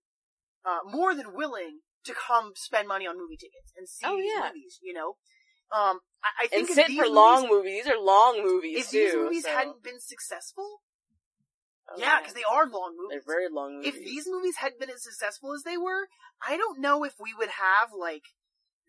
uh, 0.64 0.80
more 0.84 1.14
than 1.14 1.34
willing 1.34 1.80
to 2.04 2.14
come 2.14 2.52
spend 2.56 2.88
money 2.88 3.06
on 3.06 3.16
movie 3.18 3.36
tickets 3.36 3.72
and 3.76 3.88
see 3.88 4.06
Oh, 4.06 4.16
these 4.16 4.32
yeah. 4.34 4.48
movies, 4.48 4.78
you 4.82 4.92
know? 4.92 5.16
Um, 5.72 6.00
I, 6.24 6.44
I 6.44 6.46
think 6.48 6.68
And 6.68 6.74
sit 6.74 6.86
for 6.86 6.92
movies- 6.92 7.10
long 7.12 7.48
movies. 7.48 7.84
These 7.84 7.92
are 7.92 7.98
long 8.00 8.42
movies 8.42 8.78
If 8.86 8.90
too. 8.90 8.98
these 8.98 9.14
movies 9.14 9.42
so- 9.44 9.50
hadn't 9.52 9.82
been 9.82 10.00
successful, 10.00 10.82
Oh, 11.92 11.94
yeah, 11.98 12.18
because 12.20 12.34
they 12.34 12.44
are 12.44 12.66
long 12.68 12.94
movies. 12.96 13.22
they're 13.26 13.34
very 13.34 13.48
long 13.50 13.76
movies. 13.78 13.94
if 13.94 14.00
these 14.04 14.26
movies 14.28 14.56
had 14.56 14.78
been 14.78 14.90
as 14.90 15.02
successful 15.02 15.52
as 15.54 15.62
they 15.64 15.76
were, 15.76 16.08
I 16.46 16.56
don't 16.56 16.78
know 16.80 17.02
if 17.04 17.14
we 17.20 17.34
would 17.34 17.48
have 17.50 17.90
like 17.92 18.22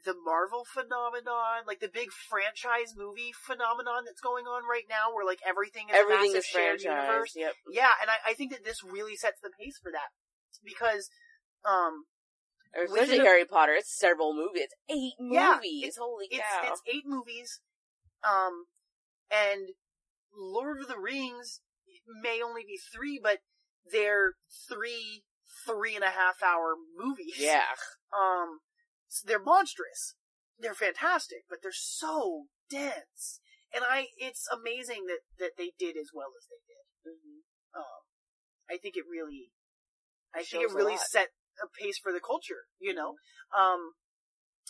the 0.04 0.16
Marvel 0.26 0.66
phenomenon, 0.66 1.64
like 1.68 1.80
the 1.80 1.92
big 1.92 2.10
franchise 2.12 2.94
movie 2.96 3.32
phenomenon 3.34 4.04
that's 4.06 4.22
going 4.22 4.46
on 4.46 4.64
right 4.70 4.86
now, 4.90 5.14
where 5.14 5.26
like 5.26 5.40
everything 5.46 5.90
is 5.90 5.96
a 5.96 6.00
everything 6.00 6.34
massive 6.34 6.40
is 6.40 6.46
shared 6.46 6.82
franchise. 6.82 7.08
universe. 7.08 7.34
Yep. 7.36 7.54
Yeah, 7.72 7.92
and 8.02 8.10
I, 8.10 8.32
I 8.32 8.34
think 8.34 8.52
that 8.52 8.66
this 8.66 8.84
really 8.84 9.16
sets 9.16 9.40
the 9.42 9.52
pace 9.60 9.80
for 9.82 9.92
that 9.92 10.10
because, 10.64 11.10
um, 11.66 12.06
Especially 12.74 13.20
Harry 13.20 13.46
Potter. 13.46 13.74
It's 13.74 13.92
several 13.92 14.34
movies. 14.34 14.64
It's 14.72 14.76
eight 14.90 15.16
Yeah, 15.20 15.60
movies. 15.60 15.98
Holy 16.00 16.28
it's 16.32 16.40
cow! 16.40 16.72
it's 16.72 16.82
eight 16.88 17.04
movies, 17.06 17.60
um, 18.24 18.66
and 19.30 19.76
Lord 20.34 20.80
of 20.82 20.88
the 20.88 20.98
Rings 20.98 21.60
may 22.22 22.42
only 22.42 22.64
be 22.64 22.80
three, 22.94 23.20
but 23.22 23.40
they're 23.92 24.34
three 24.70 25.24
three 25.68 25.96
and 25.96 26.04
a 26.04 26.10
half 26.10 26.42
hour 26.44 26.76
movies. 26.98 27.36
yeah. 27.38 27.64
Um, 28.12 28.60
they're 29.26 29.42
monstrous. 29.42 30.16
They're 30.58 30.78
fantastic, 30.78 31.44
but 31.50 31.60
they're 31.62 31.76
so 31.76 32.48
dense. 32.70 33.42
And 33.74 33.84
I, 33.88 34.08
it's 34.18 34.48
amazing 34.52 35.08
that, 35.08 35.24
that 35.40 35.58
they 35.58 35.72
did 35.80 35.98
as 35.98 36.12
well 36.14 36.32
as 36.38 36.48
they 36.48 36.62
did. 36.64 36.86
Mhm. 37.12 37.44
Um, 37.76 38.02
I 38.70 38.78
think 38.78 38.96
it 38.96 39.04
really, 39.10 39.52
I 40.36 40.44
think 40.44 40.64
it 40.64 40.76
really 40.76 41.00
lot. 41.00 41.08
set 41.08 41.30
a 41.62 41.68
pace 41.68 41.98
for 41.98 42.12
the 42.12 42.20
culture, 42.24 42.68
you 42.80 42.94
know? 42.94 43.16
Um, 43.56 43.96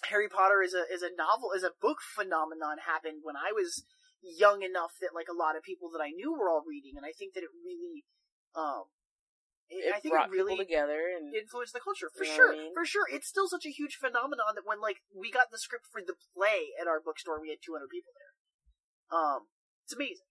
Harry 0.10 0.30
Potter 0.30 0.62
is 0.62 0.74
a, 0.74 0.86
is 0.92 1.02
a 1.02 1.14
novel, 1.14 1.52
is 1.56 1.64
a 1.64 1.78
book 1.82 1.98
phenomenon 2.02 2.78
happened 2.86 3.22
when 3.22 3.36
I 3.36 3.52
was 3.52 3.84
young 4.22 4.62
enough 4.62 4.94
that 5.02 5.14
like 5.14 5.28
a 5.30 5.38
lot 5.38 5.58
of 5.58 5.64
people 5.64 5.90
that 5.94 6.02
I 6.02 6.10
knew 6.10 6.34
were 6.34 6.50
all 6.50 6.64
reading, 6.66 6.94
and 6.96 7.06
I 7.06 7.12
think 7.12 7.34
that 7.34 7.44
it 7.44 7.54
really, 7.66 8.06
um, 8.56 8.86
it, 9.72 9.96
I 9.96 10.04
think 10.04 10.12
brought 10.12 10.28
it 10.28 10.36
really 10.36 10.60
people 10.60 10.68
together 10.68 11.08
and 11.08 11.32
influenced 11.32 11.72
the 11.72 11.80
culture 11.80 12.12
for 12.12 12.28
You 12.28 12.36
know 12.36 12.36
sure. 12.36 12.52
I 12.52 12.60
mean? 12.60 12.76
For 12.76 12.84
sure, 12.84 13.08
it's 13.08 13.28
still 13.32 13.48
such 13.48 13.64
a 13.64 13.72
huge 13.72 13.96
phenomenon 13.96 14.60
that 14.60 14.68
when 14.68 14.84
like 14.84 15.00
we 15.16 15.32
got 15.32 15.48
the 15.48 15.58
script 15.58 15.88
for 15.88 16.04
the 16.04 16.20
play 16.36 16.76
at 16.76 16.92
our 16.92 17.00
bookstore, 17.00 17.40
we 17.40 17.50
had 17.50 17.64
200 17.64 17.88
people 17.88 18.12
there. 18.12 18.34
Um, 19.16 19.48
it's 19.88 19.96
amazing. 19.96 20.28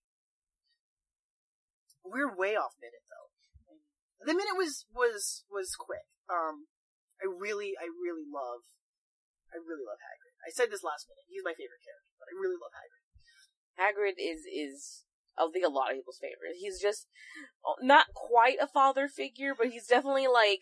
We're 2.05 2.29
way 2.29 2.57
off 2.57 2.77
minute 2.81 3.05
though. 3.09 3.29
The 4.29 4.37
minute 4.37 4.57
was 4.61 4.85
was 4.93 5.49
was 5.49 5.73
quick. 5.77 6.05
Um, 6.29 6.69
I 7.21 7.29
really, 7.29 7.77
I 7.77 7.89
really 7.89 8.25
love, 8.25 8.65
I 9.53 9.61
really 9.61 9.85
love 9.85 10.01
Hagrid. 10.01 10.37
I 10.41 10.49
said 10.53 10.73
this 10.73 10.81
last 10.81 11.05
minute. 11.09 11.29
He's 11.29 11.45
my 11.45 11.53
favorite 11.53 11.85
character, 11.85 12.13
but 12.17 12.33
I 12.33 12.35
really 12.37 12.57
love 12.57 12.73
Hagrid. 12.73 13.05
Hagrid 13.77 14.17
is 14.21 14.45
is 14.49 15.05
I 15.41 15.49
think 15.53 15.65
a 15.67 15.71
lot 15.71 15.91
of 15.91 15.97
people's 15.97 16.19
favorite. 16.21 16.57
He's 16.59 16.81
just 16.81 17.07
oh, 17.65 17.77
not 17.83 18.07
quite 18.15 18.59
a 18.61 18.67
father 18.67 19.09
figure, 19.09 19.55
but 19.57 19.69
he's 19.69 19.87
definitely 19.87 20.27
like 20.27 20.61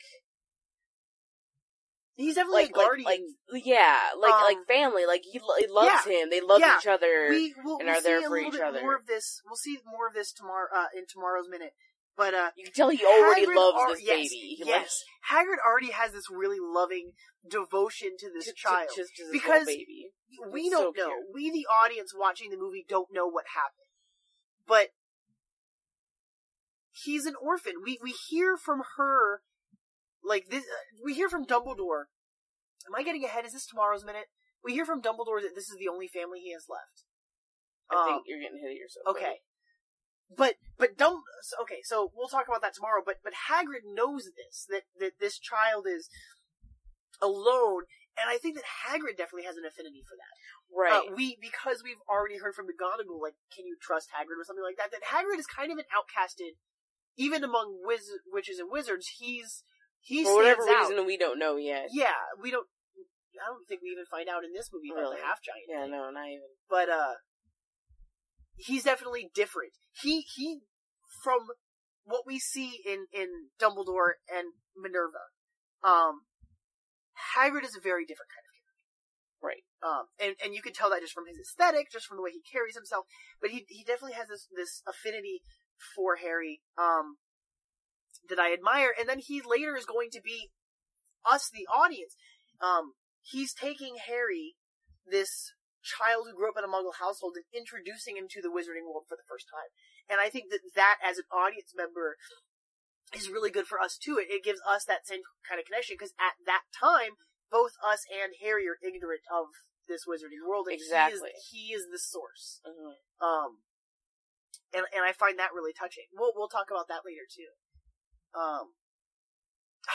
He's 2.18 2.34
definitely 2.34 2.62
like 2.62 2.70
a 2.70 2.74
guardian. 2.74 3.04
like, 3.04 3.20
like 3.52 3.62
yeah, 3.64 3.96
like 4.20 4.34
Um, 4.34 4.42
like 4.42 4.66
family. 4.66 5.06
Like 5.06 5.22
he, 5.22 5.38
lo- 5.38 5.54
he 5.56 5.68
loves 5.68 6.02
yeah, 6.04 6.22
him. 6.22 6.30
They 6.30 6.40
love 6.40 6.58
yeah. 6.60 6.76
each 6.78 6.86
other. 6.88 7.28
we 7.30 7.54
will 7.64 7.78
and 7.78 7.86
we'll 7.86 7.96
are 7.98 8.02
there 8.02 8.22
for 8.22 8.38
each 8.38 8.58
other. 8.58 8.80
more 8.80 8.96
of 8.96 9.06
this. 9.06 9.40
We'll 9.46 9.54
see 9.54 9.78
more 9.86 10.08
of 10.08 10.14
this 10.14 10.32
tomorrow 10.32 10.66
uh, 10.74 10.86
in 10.96 11.04
tomorrow's 11.08 11.46
minute. 11.48 11.74
But 12.16 12.34
uh, 12.34 12.50
you 12.56 12.64
can 12.64 12.72
tell 12.74 12.88
he 12.88 13.04
already 13.06 13.46
Hagrid 13.46 13.54
loves 13.54 13.78
al- 13.78 13.88
this 13.94 14.02
yes, 14.02 14.16
baby. 14.16 14.56
He 14.58 14.62
yes. 14.66 15.04
Hagrid 15.30 15.62
already 15.64 15.92
has 15.92 16.10
this 16.10 16.24
really 16.28 16.58
loving 16.60 17.12
devotion 17.48 18.16
to 18.18 18.28
this 18.34 18.46
loves, 18.48 18.56
child. 18.56 18.88
just, 18.96 19.14
just, 19.16 19.30
Because 19.30 19.66
baby. 19.66 20.10
we 20.50 20.62
It's 20.62 20.70
don't 20.70 20.96
so 20.96 21.06
know. 21.06 21.12
We, 21.32 21.52
the 21.52 21.66
audience 21.70 22.10
watching 22.12 22.50
the 22.50 22.56
movie, 22.58 22.84
don't 22.88 23.06
know 23.12 23.28
what 23.28 23.44
happened. 23.54 23.86
But 24.68 24.88
he's 26.92 27.24
an 27.26 27.34
orphan. 27.40 27.74
We 27.84 27.98
we 28.02 28.12
hear 28.28 28.56
from 28.56 28.82
her, 28.96 29.40
like 30.22 30.48
this. 30.50 30.64
Uh, 30.64 31.02
we 31.04 31.14
hear 31.14 31.28
from 31.28 31.46
Dumbledore. 31.46 32.04
Am 32.86 32.94
I 32.94 33.02
getting 33.02 33.24
ahead? 33.24 33.44
Is 33.46 33.52
this 33.54 33.66
tomorrow's 33.66 34.04
minute? 34.04 34.26
We 34.62 34.74
hear 34.74 34.84
from 34.84 35.00
Dumbledore 35.02 35.40
that 35.42 35.54
this 35.54 35.68
is 35.70 35.76
the 35.78 35.88
only 35.88 36.08
family 36.08 36.40
he 36.40 36.52
has 36.52 36.66
left. 36.68 37.04
I 37.90 37.96
Um, 37.96 38.06
think 38.08 38.24
you're 38.26 38.40
getting 38.40 38.58
ahead 38.58 38.72
of 38.72 38.76
yourself. 38.76 39.06
Okay. 39.08 39.40
But 40.36 40.56
but 40.76 40.96
Dum 40.98 41.22
so- 41.42 41.62
okay, 41.62 41.80
so 41.82 42.12
we'll 42.14 42.28
talk 42.28 42.46
about 42.48 42.60
that 42.60 42.74
tomorrow, 42.74 43.02
but 43.04 43.16
but 43.24 43.32
Hagrid 43.48 43.84
knows 43.86 44.24
this 44.36 44.66
that 44.68 44.82
that 44.98 45.18
this 45.18 45.38
child 45.38 45.86
is 45.86 46.10
alone 47.22 47.84
and 48.20 48.28
I 48.28 48.36
think 48.38 48.54
that 48.58 48.66
Hagrid 48.86 49.16
definitely 49.16 49.46
has 49.46 49.56
an 49.56 49.64
affinity 49.64 50.02
for 50.06 50.14
that. 50.18 50.32
Right. 50.68 51.08
Uh, 51.08 51.14
we 51.14 51.38
because 51.40 51.80
we've 51.82 52.02
already 52.10 52.38
heard 52.38 52.54
from 52.54 52.66
McGonagall 52.66 53.22
like 53.22 53.38
can 53.54 53.64
you 53.66 53.76
trust 53.80 54.10
Hagrid 54.12 54.36
or 54.38 54.44
something 54.44 54.64
like 54.66 54.76
that 54.76 54.90
that 54.92 55.06
Hagrid 55.14 55.38
is 55.38 55.46
kind 55.48 55.72
of 55.72 55.78
an 55.78 55.88
outcasted 55.94 56.58
even 57.16 57.42
among 57.42 57.80
wiz- 57.82 58.20
witches 58.30 58.58
and 58.58 58.68
wizards 58.70 59.08
he's 59.18 59.64
he 60.00 60.22
For 60.24 60.36
whatever 60.36 60.62
out. 60.68 60.88
reason, 60.88 61.06
we 61.06 61.18
don't 61.18 61.38
know 61.38 61.56
yet. 61.56 61.88
Yeah, 61.90 62.14
we 62.40 62.50
don't 62.50 62.66
I 63.38 63.46
don't 63.50 63.66
think 63.66 63.82
we 63.82 63.90
even 63.90 64.06
find 64.10 64.28
out 64.28 64.42
in 64.44 64.52
this 64.52 64.70
movie 64.72 64.90
about 64.90 65.10
Really? 65.14 65.16
the 65.20 65.26
half 65.26 65.38
giant. 65.42 65.66
Yeah, 65.70 65.86
no, 65.86 66.10
not 66.10 66.26
even. 66.26 66.50
but 66.68 66.88
uh 66.88 67.14
he's 68.56 68.84
definitely 68.84 69.30
different. 69.34 69.72
He 70.02 70.22
he 70.34 70.60
from 71.22 71.48
what 72.04 72.22
we 72.26 72.38
see 72.38 72.80
in 72.86 73.06
in 73.12 73.50
Dumbledore 73.60 74.18
and 74.32 74.52
Minerva, 74.76 75.30
um 75.82 76.22
Hagrid 77.36 77.64
is 77.64 77.76
a 77.76 77.82
very 77.82 78.06
different 78.06 78.30
kind 78.30 78.46
of 78.46 78.54
character. 78.54 78.84
Right. 79.38 79.64
Um 79.82 80.04
and 80.18 80.34
and 80.42 80.54
you 80.54 80.62
can 80.62 80.72
tell 80.72 80.90
that 80.90 81.00
just 81.00 81.14
from 81.14 81.26
his 81.26 81.38
aesthetic, 81.38 81.90
just 81.90 82.06
from 82.06 82.16
the 82.16 82.22
way 82.22 82.30
he 82.30 82.42
carries 82.42 82.74
himself, 82.74 83.06
but 83.40 83.50
he 83.50 83.64
he 83.68 83.84
definitely 83.84 84.18
has 84.18 84.28
this 84.28 84.48
this 84.50 84.82
affinity 84.86 85.42
for 85.94 86.16
Harry 86.16 86.60
um 86.76 87.18
that 88.28 88.38
I 88.38 88.52
admire 88.52 88.92
and 88.98 89.08
then 89.08 89.20
he 89.20 89.40
later 89.40 89.76
is 89.76 89.86
going 89.86 90.10
to 90.12 90.20
be 90.20 90.50
us 91.24 91.50
the 91.50 91.66
audience. 91.70 92.16
Um 92.60 92.94
he's 93.22 93.54
taking 93.54 93.96
Harry 94.06 94.56
this 95.06 95.54
child 95.82 96.26
who 96.26 96.36
grew 96.36 96.50
up 96.50 96.58
in 96.58 96.66
a 96.66 96.70
Muggle 96.70 96.98
household 96.98 97.38
and 97.38 97.46
introducing 97.54 98.18
him 98.18 98.26
to 98.28 98.42
the 98.42 98.52
wizarding 98.52 98.84
world 98.84 99.06
for 99.08 99.16
the 99.16 99.28
first 99.30 99.46
time. 99.48 99.70
And 100.10 100.20
I 100.20 100.28
think 100.28 100.50
that 100.50 100.60
that 100.74 100.98
as 101.04 101.16
an 101.16 101.28
audience 101.30 101.72
member 101.76 102.18
is 103.14 103.28
really 103.30 103.50
good 103.50 103.66
for 103.66 103.80
us 103.80 103.96
too. 103.96 104.18
It, 104.20 104.28
it 104.30 104.44
gives 104.44 104.60
us 104.66 104.84
that 104.84 105.06
same 105.06 105.22
kind 105.48 105.58
of 105.58 105.66
connection 105.66 105.96
because 105.98 106.12
at 106.20 106.36
that 106.44 106.68
time, 106.74 107.16
both 107.50 107.72
us 107.80 108.04
and 108.08 108.36
Harry 108.44 108.68
are 108.68 108.76
ignorant 108.84 109.24
of 109.32 109.48
this 109.88 110.04
wizarding 110.04 110.44
world. 110.44 110.68
And 110.68 110.76
Exactly. 110.76 111.32
He 111.48 111.72
is, 111.72 111.72
he 111.72 111.72
is 111.72 111.84
the 111.88 111.98
source. 111.98 112.60
Mhm. 112.66 113.00
Um, 113.24 113.50
and, 114.74 114.84
and 114.92 115.04
I 115.04 115.16
find 115.16 115.38
that 115.40 115.56
really 115.56 115.72
touching. 115.72 116.12
We'll, 116.12 116.36
we'll 116.36 116.52
talk 116.52 116.68
about 116.68 116.88
that 116.92 117.08
later 117.08 117.24
too. 117.24 117.48
Um, 118.36 118.76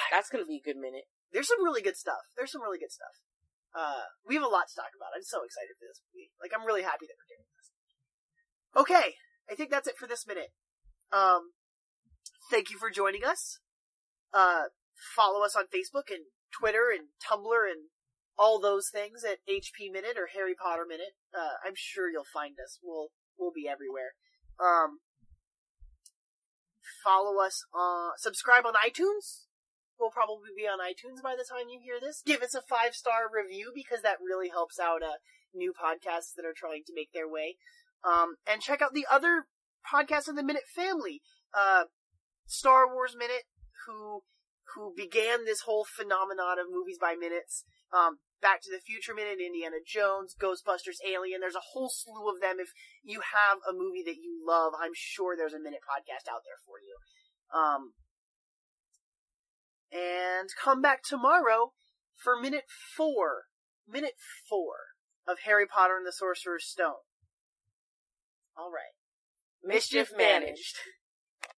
That's 0.09 0.29
gonna 0.33 0.49
be 0.49 0.57
a 0.57 0.65
good 0.65 0.81
minute. 0.81 1.05
there's 1.31 1.47
some 1.49 1.61
really 1.63 1.81
good 1.81 1.97
stuff. 1.97 2.25
There's 2.37 2.51
some 2.51 2.61
really 2.65 2.79
good 2.81 2.91
stuff. 2.93 3.21
Uh, 3.73 4.05
we 4.25 4.33
have 4.37 4.45
a 4.45 4.49
lot 4.49 4.69
to 4.69 4.75
talk 4.77 4.93
about. 4.93 5.13
I'm 5.17 5.25
so 5.25 5.41
excited 5.41 5.73
for 5.77 5.89
this 5.89 6.01
movie. 6.13 6.29
Like, 6.37 6.53
I'm 6.53 6.65
really 6.65 6.85
happy 6.85 7.09
that 7.09 7.17
we're 7.17 7.33
doing 7.33 7.45
this. 7.57 7.67
Okay, 8.77 9.07
I 9.49 9.55
think 9.57 9.69
that's 9.73 9.87
it 9.89 9.97
for 9.97 10.05
this 10.05 10.25
minute. 10.29 10.53
Um, 11.11 11.57
thank 12.49 12.69
you 12.69 12.77
for 12.77 12.89
joining 12.89 13.23
us. 13.23 13.59
Uh, 14.33 14.63
follow 15.15 15.43
us 15.43 15.55
on 15.55 15.65
Facebook 15.65 16.09
and 16.09 16.25
Twitter 16.51 16.89
and 16.93 17.09
Tumblr 17.21 17.69
and 17.69 17.89
all 18.37 18.59
those 18.59 18.89
things 18.89 19.23
at 19.23 19.39
HP 19.49 19.91
Minute 19.91 20.17
or 20.17 20.29
Harry 20.33 20.55
Potter 20.55 20.85
Minute. 20.87 21.17
Uh, 21.33 21.57
I'm 21.65 21.75
sure 21.75 22.09
you'll 22.09 22.29
find 22.33 22.55
us. 22.63 22.79
We'll 22.81 23.09
we'll 23.37 23.53
be 23.53 23.67
everywhere. 23.67 24.13
Um, 24.59 24.99
follow 27.03 27.41
us 27.43 27.65
on 27.73 28.11
subscribe 28.17 28.65
on 28.65 28.73
iTunes. 28.73 29.45
We'll 29.99 30.09
probably 30.09 30.49
be 30.57 30.65
on 30.65 30.79
iTunes 30.79 31.21
by 31.21 31.35
the 31.37 31.45
time 31.47 31.69
you 31.69 31.79
hear 31.81 31.99
this. 32.01 32.21
Give 32.25 32.41
us 32.41 32.55
a 32.55 32.61
five 32.61 32.95
star 32.95 33.29
review 33.31 33.71
because 33.73 34.01
that 34.01 34.17
really 34.19 34.49
helps 34.49 34.79
out 34.79 35.03
uh, 35.03 35.21
new 35.53 35.71
podcasts 35.71 36.33
that 36.35 36.45
are 36.45 36.55
trying 36.55 36.83
to 36.87 36.93
make 36.95 37.13
their 37.13 37.29
way. 37.29 37.57
Um, 38.03 38.35
and 38.49 38.61
check 38.61 38.81
out 38.81 38.93
the 38.93 39.07
other 39.09 39.45
podcasts 39.85 40.27
in 40.27 40.35
the 40.35 40.43
Minute 40.43 40.67
family. 40.67 41.21
Uh, 41.53 41.85
Star 42.45 42.91
Wars 42.93 43.15
Minute, 43.17 43.43
who 43.85 44.23
who 44.75 44.93
began 44.95 45.45
this 45.45 45.61
whole 45.61 45.85
phenomenon 45.85 46.57
of 46.59 46.71
movies 46.71 46.97
by 46.99 47.15
minutes. 47.15 47.63
Um, 47.93 48.19
Back 48.41 48.61
to 48.63 48.71
the 48.71 48.81
Future 48.83 49.13
Minute, 49.13 49.39
Indiana 49.39 49.77
Jones, 49.85 50.35
Ghostbusters, 50.35 50.99
Alien. 51.07 51.39
There's 51.39 51.55
a 51.55 51.71
whole 51.71 51.89
slew 51.89 52.27
of 52.27 52.41
them. 52.41 52.57
If 52.59 52.73
you 53.03 53.21
have 53.21 53.59
a 53.63 53.71
movie 53.71 54.03
that 54.03 54.19
you 54.19 54.43
love, 54.45 54.73
I'm 54.75 54.91
sure 54.93 55.37
there's 55.37 55.53
a 55.53 55.63
minute 55.63 55.79
podcast 55.87 56.27
out 56.27 56.43
there 56.43 56.59
for 56.65 56.75
you. 56.83 56.97
Um, 57.53 57.93
and 59.93 60.49
come 60.61 60.81
back 60.81 61.03
tomorrow 61.03 61.71
for 62.17 62.39
minute 62.39 62.65
four. 62.97 63.45
Minute 63.87 64.15
four 64.49 64.75
of 65.27 65.39
Harry 65.45 65.65
Potter 65.65 65.95
and 65.95 66.05
the 66.05 66.11
Sorcerer's 66.11 66.65
Stone. 66.65 67.03
All 68.57 68.71
right. 68.71 68.95
Mischief 69.63 70.11
managed. 70.17 70.77